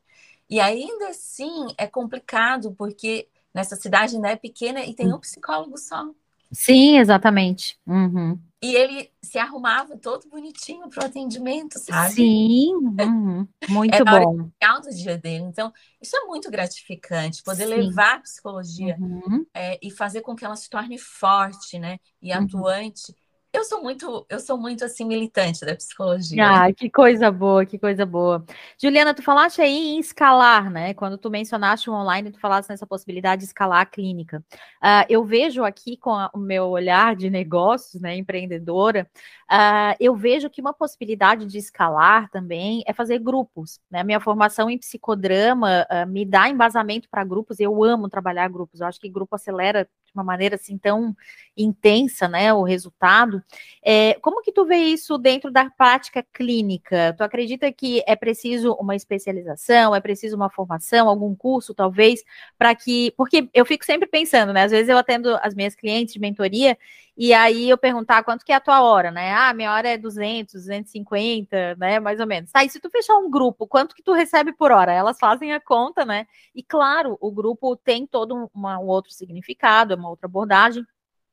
[0.48, 5.76] e ainda assim é complicado, porque nessa cidade ainda é pequena e tem um psicólogo
[5.76, 6.10] só.
[6.52, 7.78] Sim, exatamente.
[7.86, 8.38] Uhum.
[8.62, 12.14] E ele se arrumava todo bonitinho para o atendimento, sabe?
[12.14, 13.46] Sim, uhum.
[13.68, 14.50] muito Era bom.
[14.60, 15.44] Era do dia dele.
[15.44, 17.74] Então, isso é muito gratificante, poder Sim.
[17.74, 19.44] levar a psicologia uhum.
[19.54, 21.98] é, e fazer com que ela se torne forte, né?
[22.22, 22.44] E uhum.
[22.44, 23.14] atuante
[23.56, 26.44] eu sou muito, eu sou muito assim militante da psicologia.
[26.46, 28.44] Ah, que coisa boa, que coisa boa.
[28.80, 30.94] Juliana, tu falaste aí em escalar, né?
[30.94, 34.44] Quando tu mencionaste o online, tu falaste nessa possibilidade de escalar a clínica.
[34.82, 39.08] Uh, eu vejo aqui com a, o meu olhar de negócios, né, empreendedora,
[39.50, 43.80] uh, eu vejo que uma possibilidade de escalar também é fazer grupos.
[43.90, 44.02] Né?
[44.04, 47.58] Minha formação em psicodrama uh, me dá embasamento para grupos.
[47.60, 48.80] Eu amo trabalhar grupos.
[48.80, 51.14] Eu acho que grupo acelera uma maneira assim tão
[51.56, 53.42] intensa, né, o resultado.
[53.82, 57.14] É, como que tu vê isso dentro da prática clínica?
[57.16, 62.22] Tu acredita que é preciso uma especialização, é preciso uma formação, algum curso, talvez,
[62.58, 66.14] para que, porque eu fico sempre pensando, né, às vezes eu atendo as minhas clientes
[66.14, 66.76] de mentoria
[67.16, 69.32] e aí eu perguntar quanto que é a tua hora, né?
[69.32, 71.98] Ah, minha hora é 200, 250, né?
[71.98, 72.52] Mais ou menos.
[72.52, 74.92] Tá, e se tu fechar um grupo, quanto que tu recebe por hora?
[74.92, 76.26] Elas fazem a conta, né?
[76.54, 80.86] E claro, o grupo tem todo uma, um outro significado, é uma outra abordagem.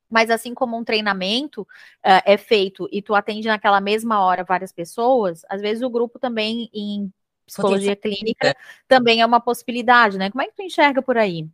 [0.10, 4.72] Mas assim como um treinamento uh, é feito e tu atende naquela mesma hora várias
[4.72, 7.12] pessoas, às vezes o grupo também em
[7.46, 8.56] psicologia clínica
[8.88, 10.30] também é uma possibilidade, né?
[10.30, 11.48] Como é que tu enxerga por aí?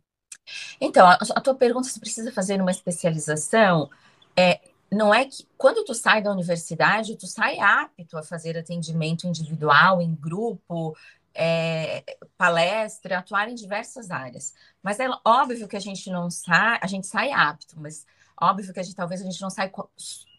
[0.80, 3.88] Então, a, a tua pergunta se precisa fazer uma especialização
[4.36, 9.26] é, não é que quando tu sai da universidade, tu sai apto a fazer atendimento
[9.26, 10.96] individual, em grupo,
[11.34, 14.54] é, palestra, atuar em diversas áreas.
[14.82, 18.06] Mas é óbvio que a gente não sai, a gente sai apto, mas
[18.40, 19.70] óbvio que a gente, talvez a gente não sai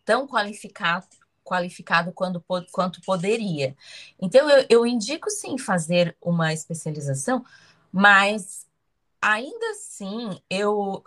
[0.06, 1.08] tão qualificado
[1.44, 3.76] qualificado quando, quanto poderia.
[4.22, 7.44] Então, eu, eu indico sim fazer uma especialização,
[7.92, 8.66] mas
[9.22, 11.04] ainda assim eu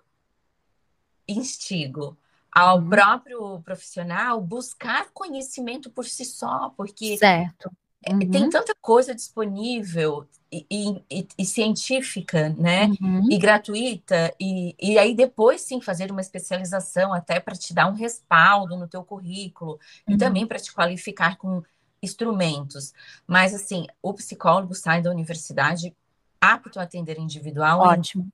[1.27, 2.17] instigo
[2.53, 2.89] ao uhum.
[2.89, 7.71] próprio profissional buscar conhecimento por si só, porque certo.
[8.07, 8.19] É, uhum.
[8.19, 10.67] tem tanta coisa disponível e,
[11.11, 12.87] e, e científica, né?
[13.01, 13.31] Uhum.
[13.31, 17.95] E gratuita, e, e aí depois sim fazer uma especialização até para te dar um
[17.95, 20.49] respaldo no teu currículo e também uhum.
[20.49, 21.63] para te qualificar com
[22.03, 22.93] instrumentos.
[23.27, 25.95] Mas assim, o psicólogo sai da universidade
[26.41, 27.81] apto a atender individual.
[27.81, 28.29] Ótimo.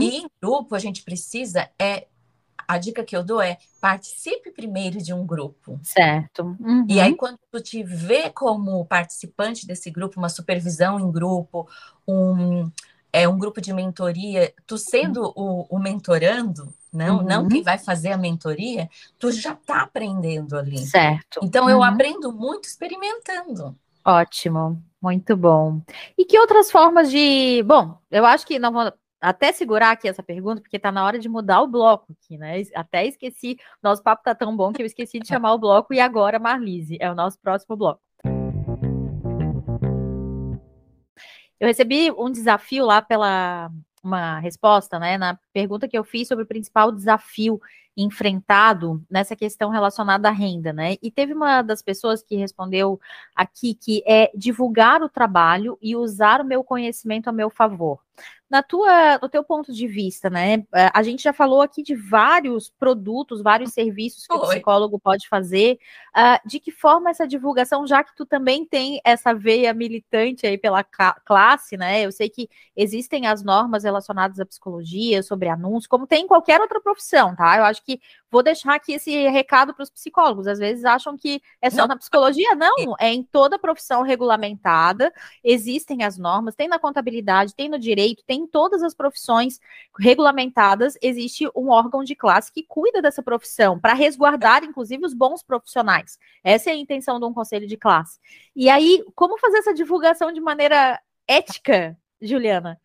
[0.00, 2.06] E em grupo a gente precisa é
[2.68, 5.80] a dica que eu dou é participe primeiro de um grupo.
[5.82, 6.54] Certo.
[6.60, 6.84] Uhum.
[6.86, 11.66] E aí, quando tu te vê como participante desse grupo, uma supervisão em grupo,
[12.06, 12.70] um,
[13.10, 17.24] é, um grupo de mentoria, tu sendo o, o mentorando, não, uhum.
[17.24, 20.78] não quem vai fazer a mentoria, tu já está aprendendo ali.
[20.78, 21.40] Certo.
[21.42, 21.70] Então, uhum.
[21.70, 23.74] eu aprendo muito experimentando.
[24.04, 25.80] Ótimo, muito bom.
[26.18, 27.62] E que outras formas de.
[27.62, 31.18] Bom, eu acho que não vou até segurar aqui essa pergunta, porque está na hora
[31.18, 32.62] de mudar o bloco aqui, né?
[32.74, 36.00] Até esqueci, nosso papo tá tão bom que eu esqueci de chamar o bloco e
[36.00, 38.00] agora Marlise, é o nosso próximo bloco.
[41.60, 43.70] Eu recebi um desafio lá pela
[44.02, 47.60] uma resposta, né, na pergunta que eu fiz sobre o principal desafio
[47.96, 50.94] enfrentado nessa questão relacionada à renda, né?
[51.02, 53.00] E teve uma das pessoas que respondeu
[53.34, 57.98] aqui que é divulgar o trabalho e usar o meu conhecimento a meu favor
[58.50, 60.64] na tua, no teu ponto de vista, né?
[60.74, 64.38] É, a gente já falou aqui de vários produtos, vários serviços que Oi.
[64.38, 65.78] o psicólogo pode fazer.
[66.16, 70.56] Uh, de que forma essa divulgação, já que tu também tem essa veia militante aí
[70.56, 72.04] pela classe, né?
[72.04, 76.60] Eu sei que existem as normas relacionadas à psicologia, sobre anúncios, como tem em qualquer
[76.60, 77.58] outra profissão, tá?
[77.58, 80.46] Eu acho que vou deixar aqui esse recado para os psicólogos.
[80.46, 81.88] Às vezes acham que é só não.
[81.88, 85.12] na psicologia, não, é em toda profissão regulamentada,
[85.42, 89.58] existem as normas, tem na contabilidade, tem no direito, tem em todas as profissões
[89.98, 95.42] regulamentadas, existe um órgão de classe que cuida dessa profissão, para resguardar, inclusive, os bons
[95.42, 96.18] profissionais.
[96.42, 98.18] Essa é a intenção de um conselho de classe.
[98.54, 102.80] E aí, como fazer essa divulgação de maneira ética, Juliana?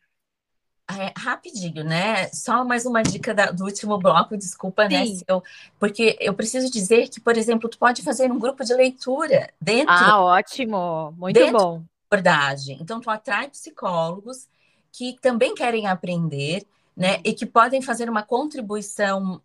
[0.91, 2.27] É, rapidinho, né?
[2.29, 5.15] Só mais uma dica da, do último bloco, desculpa, né, Sim.
[5.15, 5.21] né?
[5.27, 5.43] Eu,
[5.79, 9.93] porque eu preciso dizer que, por exemplo, tu pode fazer um grupo de leitura dentro.
[9.93, 11.83] Ah, ótimo, muito bom.
[12.11, 12.77] Abordagem.
[12.81, 14.47] Então, tu atrai psicólogos
[14.91, 17.21] que também querem aprender, né?
[17.23, 19.41] E que podem fazer uma contribuição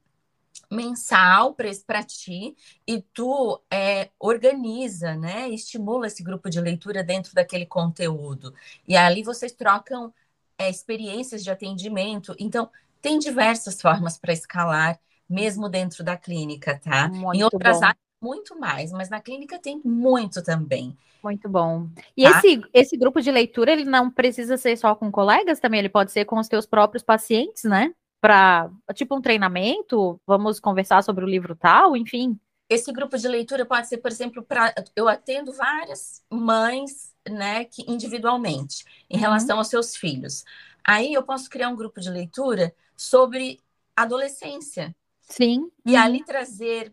[0.69, 5.49] mensal para ti e tu é, organiza, né?
[5.49, 8.53] Estimula esse grupo de leitura dentro daquele conteúdo.
[8.87, 10.13] E ali vocês trocam
[10.59, 12.35] é, experiências de atendimento.
[12.39, 12.69] Então,
[13.01, 17.09] tem diversas formas para escalar, mesmo dentro da clínica, tá?
[17.09, 17.85] Muito em outras bom.
[17.85, 20.97] áreas, muito mais, mas na clínica tem muito também.
[21.23, 21.89] Muito bom.
[22.17, 22.31] E tá?
[22.31, 26.11] esse, esse grupo de leitura, ele não precisa ser só com colegas também, ele pode
[26.11, 27.93] ser com os teus próprios pacientes, né?
[28.21, 30.21] para tipo um treinamento?
[30.27, 32.39] Vamos conversar sobre o livro tal, enfim.
[32.69, 37.83] Esse grupo de leitura pode ser, por exemplo, para eu atendo várias mães, né, que
[37.91, 39.21] individualmente, em uhum.
[39.21, 40.45] relação aos seus filhos.
[40.85, 43.61] Aí eu posso criar um grupo de leitura sobre
[43.97, 44.95] adolescência.
[45.23, 45.71] Sim.
[45.85, 46.01] E uhum.
[46.01, 46.93] ali trazer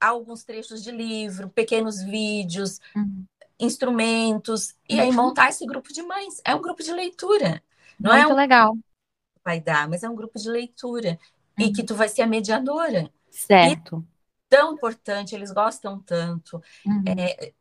[0.00, 3.24] alguns trechos de livro, pequenos vídeos, uhum.
[3.58, 6.40] instrumentos, e aí montar esse grupo de mães.
[6.44, 7.62] É um grupo de leitura.
[7.98, 8.36] Não Muito é um...
[8.36, 8.78] legal.
[9.44, 11.18] Vai dar, mas é um grupo de leitura.
[11.58, 11.86] E que uhum.
[11.86, 13.10] tu vai ser a mediadora.
[13.30, 14.04] Certo.
[14.12, 14.15] E
[14.56, 16.62] tão importante, eles gostam tanto.
[16.86, 17.04] Uhum.
[17.06, 17.52] É,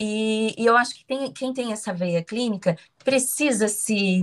[0.00, 4.22] e, e, eu acho que tem, quem tem essa veia clínica precisa se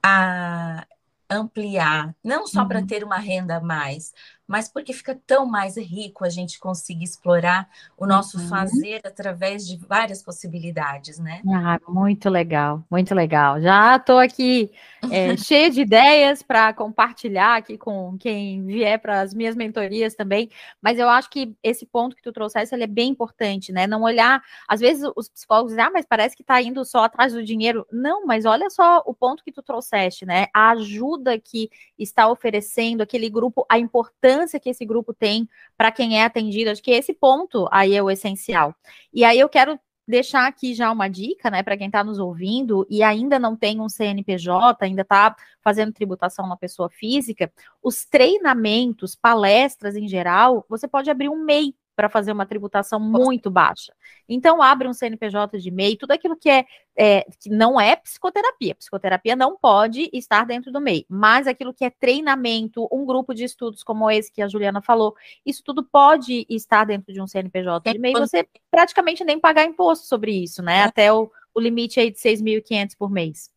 [0.00, 0.86] a,
[1.28, 2.68] ampliar, não só uhum.
[2.68, 4.14] para ter uma renda a mais,
[4.48, 8.48] mas porque fica tão mais rico a gente conseguir explorar o nosso uhum.
[8.48, 11.42] fazer através de várias possibilidades, né?
[11.46, 13.60] Ah, muito legal, muito legal.
[13.60, 14.70] Já estou aqui
[15.10, 20.48] é, cheia de ideias para compartilhar aqui com quem vier para as minhas mentorias também,
[20.80, 23.86] mas eu acho que esse ponto que tu trouxesse ele é bem importante, né?
[23.86, 27.34] Não olhar, às vezes os psicólogos dizem, ah, mas parece que está indo só atrás
[27.34, 27.86] do dinheiro.
[27.92, 30.46] Não, mas olha só o ponto que tu trouxeste, né?
[30.54, 35.90] A ajuda que está oferecendo aquele grupo, a importância importância que esse grupo tem para
[35.90, 36.70] quem é atendido.
[36.70, 38.74] Acho que esse ponto aí é o essencial.
[39.12, 42.86] E aí eu quero deixar aqui já uma dica, né, para quem está nos ouvindo
[42.88, 49.14] e ainda não tem um CNPJ, ainda está fazendo tributação na pessoa física, os treinamentos,
[49.14, 53.92] palestras em geral, você pode abrir um MEI para fazer uma tributação muito baixa.
[54.28, 56.64] Então, abre um CNPJ de MEI, tudo aquilo que é,
[56.96, 58.76] é, que não é psicoterapia.
[58.76, 63.42] Psicoterapia não pode estar dentro do MEI, mas aquilo que é treinamento, um grupo de
[63.42, 65.12] estudos como esse que a Juliana falou,
[65.44, 68.12] isso tudo pode estar dentro de um CNPJ de MEI.
[68.12, 70.78] Você praticamente nem pagar imposto sobre isso, né?
[70.78, 70.82] É.
[70.84, 73.50] Até o, o limite aí de 6.500 por mês.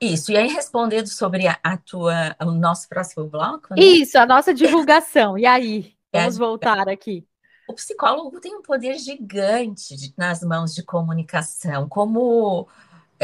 [0.00, 3.74] Isso, e aí respondendo sobre a, a tua, o nosso próximo bloco.
[3.74, 3.82] Né?
[3.82, 5.36] Isso, a nossa divulgação.
[5.36, 5.92] E aí?
[6.14, 7.26] É vamos voltar aqui
[7.68, 11.88] o psicólogo tem um poder gigante de, nas mãos de comunicação.
[11.88, 12.68] Como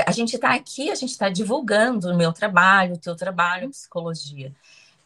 [0.06, 4.54] a gente está aqui, a gente está divulgando o meu trabalho, o teu trabalho, psicologia.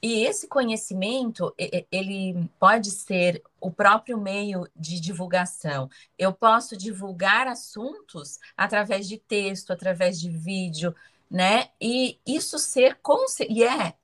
[0.03, 1.55] E esse conhecimento,
[1.91, 5.89] ele pode ser o próprio meio de divulgação.
[6.19, 10.93] Eu posso divulgar assuntos através de texto, através de vídeo,
[11.31, 11.69] né?
[11.81, 12.99] E isso ser
[13.49, 13.95] e é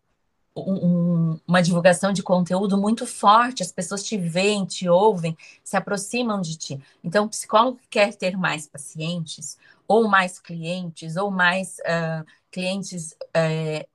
[0.57, 6.41] um, uma divulgação de conteúdo muito forte, as pessoas te veem, te ouvem, se aproximam
[6.41, 6.81] de ti.
[7.03, 13.13] Então, o psicólogo que quer ter mais pacientes, ou mais clientes, ou mais uh, clientes
[13.13, 13.89] uh,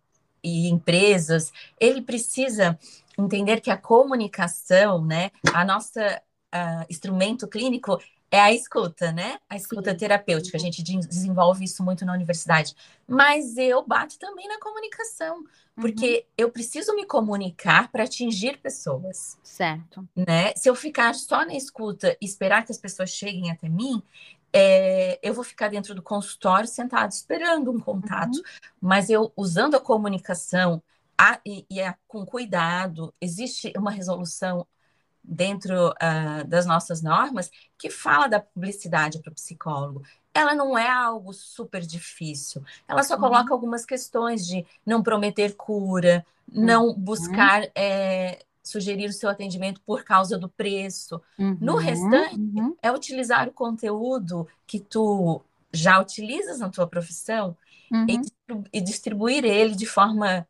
[0.44, 2.78] e empresas, ele precisa
[3.18, 6.22] entender que a comunicação, né, a nossa
[6.54, 8.00] uh, instrumento clínico
[8.34, 9.38] é a escuta, né?
[9.48, 9.98] A escuta Sim.
[9.98, 10.58] terapêutica.
[10.58, 12.76] A gente desenvolve isso muito na universidade.
[13.08, 15.44] Mas eu bato também na comunicação,
[15.76, 16.34] porque uhum.
[16.36, 19.38] eu preciso me comunicar para atingir pessoas.
[19.44, 20.04] Certo.
[20.16, 20.52] Né?
[20.56, 24.02] Se eu ficar só na escuta e esperar que as pessoas cheguem até mim,
[24.52, 28.38] é, eu vou ficar dentro do consultório sentado esperando um contato.
[28.38, 28.44] Uhum.
[28.82, 30.82] Mas eu, usando a comunicação
[31.16, 34.66] a, e, e a, com cuidado, existe uma resolução
[35.24, 40.04] dentro uh, das nossas normas que fala da publicidade para o psicólogo.
[40.34, 42.64] Ela não é algo super difícil.
[42.88, 43.22] Ela só uhum.
[43.22, 46.94] coloca algumas questões de não prometer cura, não uhum.
[46.94, 51.22] buscar é, sugerir o seu atendimento por causa do preço.
[51.38, 51.58] Uhum.
[51.62, 52.76] No restante, uhum.
[52.82, 57.56] é utilizar o conteúdo que tu já utilizas na tua profissão
[58.08, 58.18] e,
[58.52, 58.64] uhum.
[58.84, 60.48] distribuir ele de forma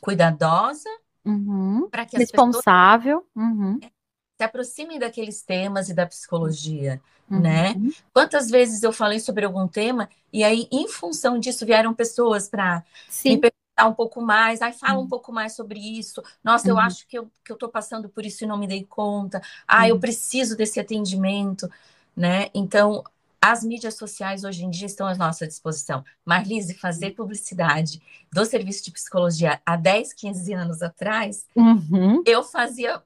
[0.00, 0.88] cuidadosa
[1.24, 1.86] Uhum.
[1.90, 3.92] para que responsável pessoas...
[4.40, 6.98] se aproximem daqueles temas e da psicologia,
[7.30, 7.40] uhum.
[7.40, 7.74] né?
[8.10, 12.82] Quantas vezes eu falei sobre algum tema e aí, em função disso, vieram pessoas para
[13.22, 15.04] me perguntar um pouco mais, aí fala uhum.
[15.04, 16.22] um pouco mais sobre isso.
[16.42, 16.78] Nossa, uhum.
[16.78, 19.42] eu acho que eu, que eu tô passando por isso e não me dei conta.
[19.68, 21.70] Ah, eu preciso desse atendimento,
[22.16, 22.46] né?
[22.54, 23.04] Então,
[23.42, 26.02] as mídias sociais hoje em dia estão à nossa disposição.
[26.24, 28.00] Marlise, fazer publicidade
[28.32, 32.22] do serviço de psicologia há 10, 15 anos atrás, uhum.
[32.24, 33.02] eu fazia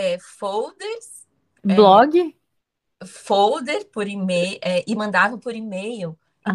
[0.00, 1.26] é, folders.
[1.68, 2.18] É, Blog?
[2.18, 6.52] É, folder por e-mail é, e mandava por e-mail, ah.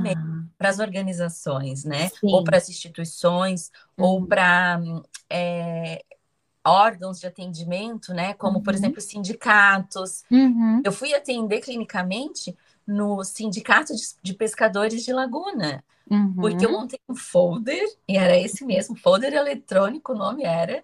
[0.57, 2.09] para as organizações, né?
[2.09, 2.33] Sim.
[2.33, 4.05] Ou para as instituições, uhum.
[4.05, 4.79] ou para
[5.29, 6.03] é,
[6.63, 8.33] órgãos de atendimento, né?
[8.33, 8.63] Como, uhum.
[8.63, 10.23] por exemplo, sindicatos.
[10.29, 10.81] Uhum.
[10.83, 12.55] Eu fui atender clinicamente
[12.85, 15.83] no Sindicato de, Pescadores de Laguna,
[16.35, 16.81] porque eu uhum.
[16.81, 20.83] montei um folder, e era esse mesmo, folder eletrônico, o nome era,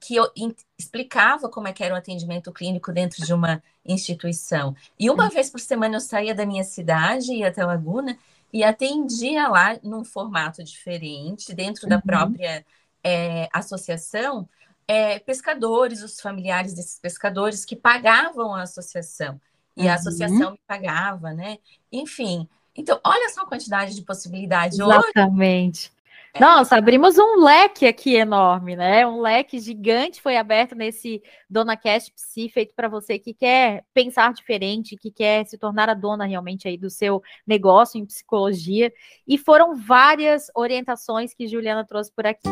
[0.00, 0.30] que eu
[0.78, 4.74] explicava como é que era o atendimento clínico dentro de uma instituição.
[4.98, 8.18] E uma vez por semana eu saía da minha cidade, ia até Laguna,
[8.52, 11.90] e atendia lá num formato diferente, dentro uhum.
[11.90, 12.64] da própria
[13.02, 14.48] é, associação
[14.88, 19.38] é, pescadores, os familiares desses pescadores que pagavam a associação.
[19.76, 19.90] E uhum.
[19.90, 21.58] a associação me pagava, né?
[21.92, 22.48] Enfim.
[22.74, 24.78] Então, olha só a quantidade de possibilidades.
[24.78, 25.88] Exatamente.
[25.88, 25.97] Hoje,
[26.40, 29.06] nossa, abrimos um leque aqui enorme, né?
[29.06, 34.32] Um leque gigante foi aberto nesse Dona Cast Psi, feito para você que quer pensar
[34.32, 38.92] diferente, que quer se tornar a dona realmente aí do seu negócio em psicologia.
[39.26, 42.48] E foram várias orientações que Juliana trouxe por aqui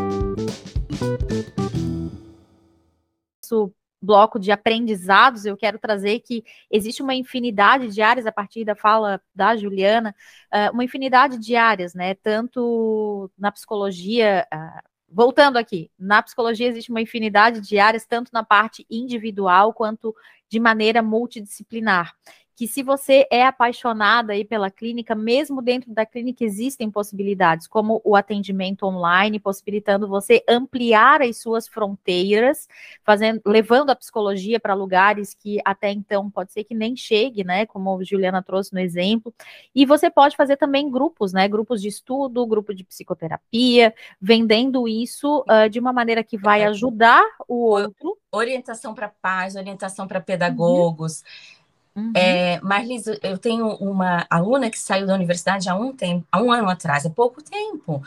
[4.00, 8.74] bloco de aprendizados, eu quero trazer que existe uma infinidade de áreas, a partir da
[8.74, 10.14] fala da Juliana,
[10.52, 12.14] uh, uma infinidade de áreas, né?
[12.14, 14.46] Tanto na psicologia.
[14.52, 20.14] Uh, voltando aqui, na psicologia existe uma infinidade de áreas, tanto na parte individual quanto
[20.48, 22.14] de maneira multidisciplinar
[22.56, 28.00] que se você é apaixonada aí pela clínica, mesmo dentro da clínica existem possibilidades, como
[28.02, 32.66] o atendimento online, possibilitando você ampliar as suas fronteiras,
[33.04, 37.66] fazendo, levando a psicologia para lugares que até então pode ser que nem chegue, né?
[37.66, 39.34] Como a Juliana trouxe no exemplo.
[39.74, 41.46] E você pode fazer também grupos, né?
[41.46, 47.22] Grupos de estudo, grupo de psicoterapia, vendendo isso uh, de uma maneira que vai ajudar
[47.46, 48.16] o outro.
[48.32, 51.20] Orientação para pais, orientação para pedagogos.
[51.20, 51.55] Uhum
[51.96, 52.12] Uhum.
[52.14, 56.52] É, Marlis, eu tenho uma aluna que saiu da universidade há um tempo, há um
[56.52, 58.02] ano atrás, há pouco tempo.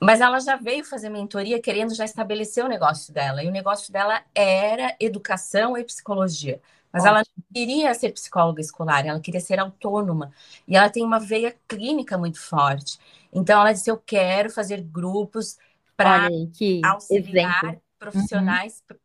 [0.00, 3.42] Mas ela já veio fazer mentoria querendo já estabelecer o negócio dela.
[3.42, 6.60] E o negócio dela era educação e psicologia.
[6.92, 7.16] Mas Ótimo.
[7.16, 10.32] ela não queria ser psicóloga escolar, ela queria ser autônoma.
[10.68, 12.98] E ela tem uma veia clínica muito forte.
[13.32, 15.58] Então ela disse: Eu quero fazer grupos
[15.96, 16.28] para
[16.84, 17.82] auxiliar exemplo.
[17.98, 18.96] profissionais, uhum.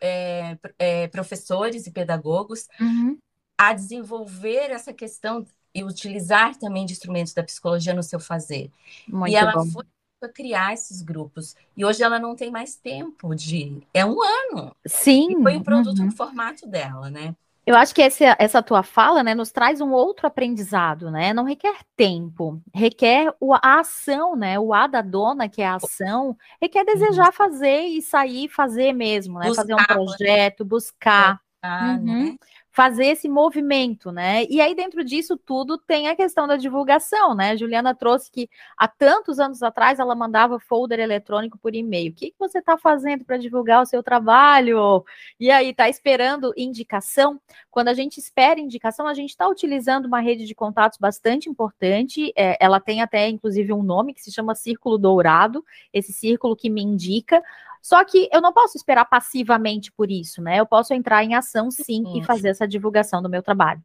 [0.00, 3.18] é, é, professores e pedagogos uhum
[3.58, 5.44] a desenvolver essa questão
[5.74, 8.70] e utilizar também de instrumentos da psicologia no seu fazer.
[9.06, 9.66] Muito e ela bom.
[9.66, 9.84] foi
[10.22, 11.54] a criar esses grupos.
[11.76, 13.82] E hoje ela não tem mais tempo de.
[13.92, 14.74] É um ano.
[14.86, 15.40] Sim.
[15.40, 16.06] E foi um produto uhum.
[16.06, 17.34] no formato dela, né?
[17.68, 21.34] Eu acho que essa, essa tua fala, né, nos traz um outro aprendizado, né?
[21.34, 24.58] Não requer tempo, requer o, a ação, né?
[24.58, 27.32] O A da dona, que é a ação, requer desejar uhum.
[27.32, 29.48] fazer e sair fazer mesmo, né?
[29.48, 31.42] Buscar, fazer um projeto, buscar.
[31.62, 32.04] Buscar, uhum.
[32.04, 32.36] né?
[32.78, 34.44] Fazer esse movimento, né?
[34.48, 37.50] E aí, dentro disso tudo, tem a questão da divulgação, né?
[37.50, 42.12] A Juliana trouxe que há tantos anos atrás ela mandava folder eletrônico por e-mail.
[42.12, 45.04] O que, que você está fazendo para divulgar o seu trabalho?
[45.40, 47.40] E aí, está esperando indicação?
[47.68, 52.32] Quando a gente espera indicação, a gente está utilizando uma rede de contatos bastante importante.
[52.36, 56.70] É, ela tem até, inclusive, um nome que se chama Círculo Dourado, esse círculo que
[56.70, 57.42] me indica
[57.82, 60.60] só que eu não posso esperar passivamente por isso, né?
[60.60, 62.18] Eu posso entrar em ação sim, sim.
[62.18, 63.82] e fazer essa divulgação do meu trabalho.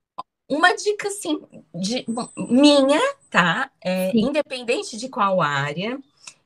[0.50, 1.42] Uma dica assim
[1.74, 2.06] de
[2.38, 3.72] minha, tá?
[3.84, 6.00] É, independente de qual área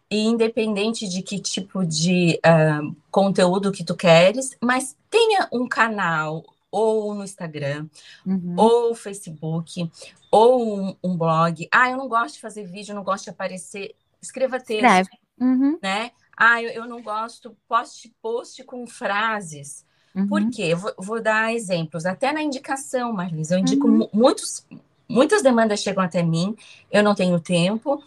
[0.09, 6.43] e independente de que tipo de uh, conteúdo que tu queres, mas tenha um canal
[6.71, 7.87] ou no Instagram,
[8.25, 8.55] uhum.
[8.57, 9.89] ou Facebook,
[10.31, 11.67] ou um, um, blog.
[11.73, 13.95] Ah, eu não gosto de fazer vídeo, não gosto de aparecer.
[14.21, 15.77] Escreva texto, uhum.
[15.81, 16.11] né?
[16.37, 19.83] Ah, eu, eu não gosto, poste post com frases.
[20.13, 20.27] Uhum.
[20.27, 20.75] Por quê?
[20.75, 22.05] Vou, vou, dar exemplos.
[22.05, 24.07] Até na indicação, Marlise, eu indico uhum.
[24.13, 24.65] muitos,
[25.09, 26.55] muitas demandas chegam até mim,
[26.91, 28.03] eu não tenho tempo.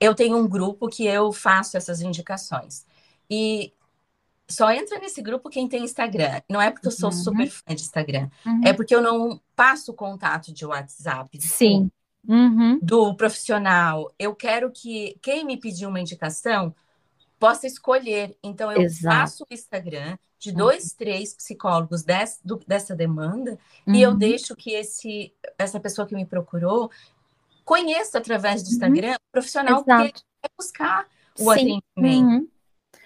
[0.00, 2.84] Eu tenho um grupo que eu faço essas indicações.
[3.30, 3.72] E
[4.48, 6.40] só entra nesse grupo quem tem Instagram.
[6.48, 7.16] Não é porque eu sou uhum.
[7.16, 8.62] super fã de Instagram, uhum.
[8.64, 11.40] é porque eu não passo contato de WhatsApp.
[11.40, 11.90] Sim.
[12.26, 12.78] Uhum.
[12.82, 14.12] Do profissional.
[14.18, 16.74] Eu quero que quem me pedir uma indicação
[17.38, 18.36] possa escolher.
[18.42, 19.16] Então, eu Exato.
[19.16, 23.94] faço o Instagram de dois, três psicólogos des, do, dessa demanda uhum.
[23.94, 24.18] e eu uhum.
[24.18, 26.90] deixo que esse, essa pessoa que me procurou
[27.64, 28.72] conheça através do uhum.
[28.72, 29.14] Instagram uhum.
[29.14, 30.04] o profissional Exato.
[30.04, 31.06] que quer buscar
[31.38, 31.80] o Sim.
[31.96, 32.26] atendimento.
[32.26, 32.48] Uhum.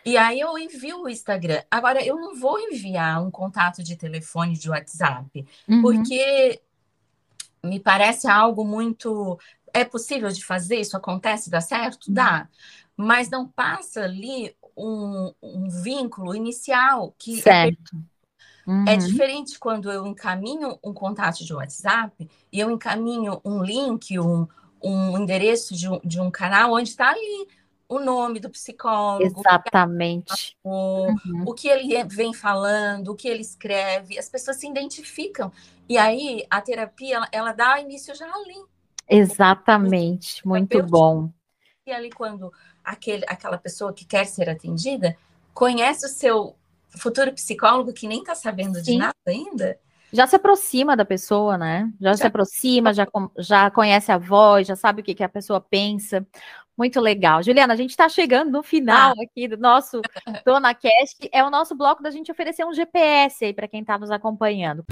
[0.04, 1.62] E aí eu envio o Instagram.
[1.70, 5.80] Agora, eu não vou enviar um contato de telefone de WhatsApp, uhum.
[5.80, 6.60] porque
[7.64, 9.38] me parece algo muito.
[9.72, 10.80] É possível de fazer?
[10.80, 11.48] Isso acontece?
[11.48, 12.12] Dá certo?
[12.12, 12.48] Dá
[13.03, 17.96] mas não passa ali um, um vínculo inicial que certo.
[18.66, 18.84] É, uhum.
[18.86, 24.46] é diferente quando eu encaminho um contato de WhatsApp e eu encaminho um link, um,
[24.82, 27.48] um endereço de um, de um canal onde está ali
[27.88, 29.24] o nome do psicólogo.
[29.24, 30.57] Exatamente.
[30.62, 31.44] O, uhum.
[31.44, 35.53] o que ele vem falando, o que ele escreve, as pessoas se identificam.
[35.88, 38.62] E aí a terapia, ela, ela dá início já ali.
[39.09, 41.30] Exatamente, muito bom.
[41.84, 42.53] E ali quando
[42.84, 45.16] aquele, aquela pessoa que quer ser atendida
[45.54, 46.56] conhece o seu
[46.98, 48.82] futuro psicólogo que nem está sabendo Sim.
[48.82, 49.78] de nada ainda?
[50.12, 51.90] Já se aproxima da pessoa, né?
[51.98, 52.16] Já, já.
[52.18, 53.06] se aproxima, já,
[53.38, 56.26] já conhece a voz, já sabe o que, que a pessoa pensa.
[56.76, 57.42] Muito legal.
[57.42, 59.22] Juliana, a gente está chegando no final ah.
[59.22, 60.02] aqui do nosso
[60.44, 61.28] Dona Cast.
[61.32, 64.84] É o nosso bloco da gente oferecer um GPS aí para quem está nos acompanhando.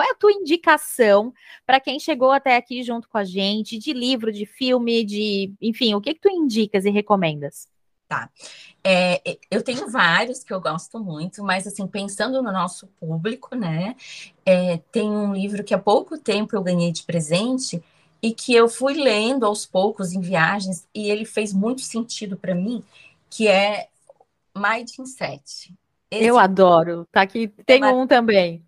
[0.00, 1.30] Qual é a tua indicação
[1.66, 5.92] para quem chegou até aqui junto com a gente, de livro, de filme, de, enfim,
[5.92, 7.68] o que que tu indicas e recomendas?
[8.08, 8.30] Tá.
[8.82, 13.94] É, eu tenho vários que eu gosto muito, mas assim, pensando no nosso público, né?
[14.46, 17.84] É, tem um livro que há pouco tempo eu ganhei de presente
[18.22, 22.54] e que eu fui lendo aos poucos em viagens e ele fez muito sentido para
[22.54, 22.82] mim,
[23.28, 23.88] que é
[24.56, 25.74] Mindset.
[26.10, 27.06] Esse eu adoro.
[27.12, 28.64] Tá aqui, tem é um também.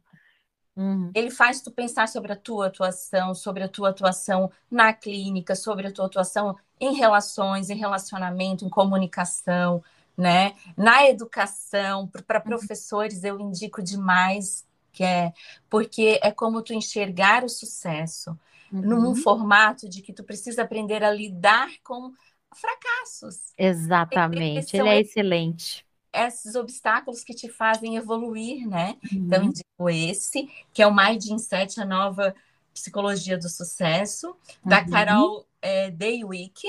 [0.74, 1.10] Uhum.
[1.14, 5.86] Ele faz tu pensar sobre a tua atuação, sobre a tua atuação na clínica, sobre
[5.86, 9.82] a tua atuação em relações, em relacionamento, em comunicação,
[10.16, 10.54] né?
[10.76, 12.44] Na educação, para uhum.
[12.44, 15.32] professores eu indico demais que é
[15.70, 18.38] porque é como tu enxergar o sucesso
[18.70, 18.80] uhum.
[18.80, 22.12] num formato de que tu precisa aprender a lidar com
[22.54, 23.52] fracassos.
[23.56, 28.96] Exatamente, ele é excelente esses obstáculos que te fazem evoluir, né?
[29.04, 29.26] Então, uhum.
[29.26, 32.34] Então, indico esse, que é o Mindset, a nova
[32.72, 34.70] psicologia do sucesso, uhum.
[34.70, 36.62] da Carol é, Daywick.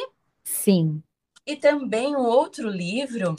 [0.44, 1.02] Sim.
[1.46, 3.36] E também um outro livro,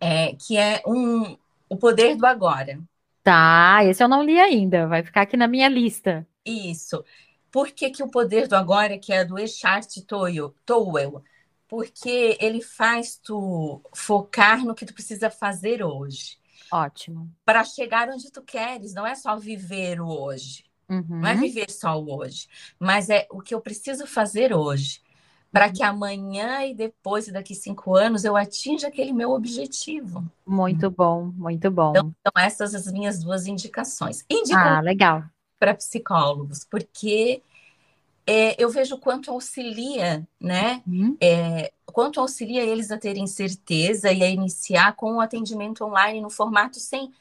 [0.00, 1.36] é, que é um,
[1.68, 2.78] O Poder do Agora.
[3.22, 6.26] Tá, esse eu não li ainda, vai ficar aqui na minha lista.
[6.44, 7.04] Isso.
[7.50, 10.40] Por que, que o Poder do Agora, que é do Eckhart Tolle
[11.68, 16.38] porque ele faz tu focar no que tu precisa fazer hoje.
[16.70, 17.30] Ótimo.
[17.44, 20.64] Para chegar onde tu queres, não é só viver o hoje.
[20.88, 21.20] Uhum.
[21.20, 22.46] Não é viver só o hoje,
[22.78, 25.00] mas é o que eu preciso fazer hoje.
[25.50, 25.72] Para uhum.
[25.72, 30.24] que amanhã e depois, daqui cinco anos, eu atinja aquele meu objetivo.
[30.46, 31.90] Muito bom, muito bom.
[31.90, 34.24] Então, são essas as minhas duas indicações.
[34.30, 35.24] Indico ah, legal.
[35.58, 37.42] Para psicólogos, porque
[38.26, 40.82] é, eu vejo quanto auxilia, né?
[40.86, 41.16] Uhum.
[41.20, 46.28] É, quanto auxilia eles a terem certeza e a iniciar com o atendimento online no
[46.28, 47.12] formato sem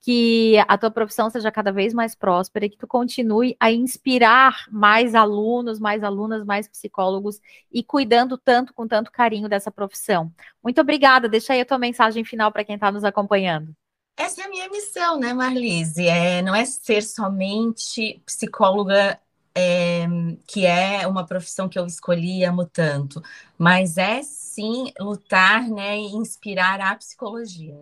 [0.00, 4.66] Que a tua profissão seja cada vez mais próspera e que tu continue a inspirar
[4.72, 10.32] mais alunos, mais alunas, mais psicólogos e cuidando tanto, com tanto carinho dessa profissão.
[10.62, 11.28] Muito obrigada.
[11.28, 13.72] Deixa aí a tua mensagem final para quem está nos acompanhando.
[14.16, 16.06] Essa é a minha missão, né, Marlise?
[16.06, 19.20] É, não é ser somente psicóloga,
[19.54, 20.06] é,
[20.46, 23.22] que é uma profissão que eu escolhi amo tanto,
[23.58, 27.74] mas é sim lutar né, e inspirar a psicologia.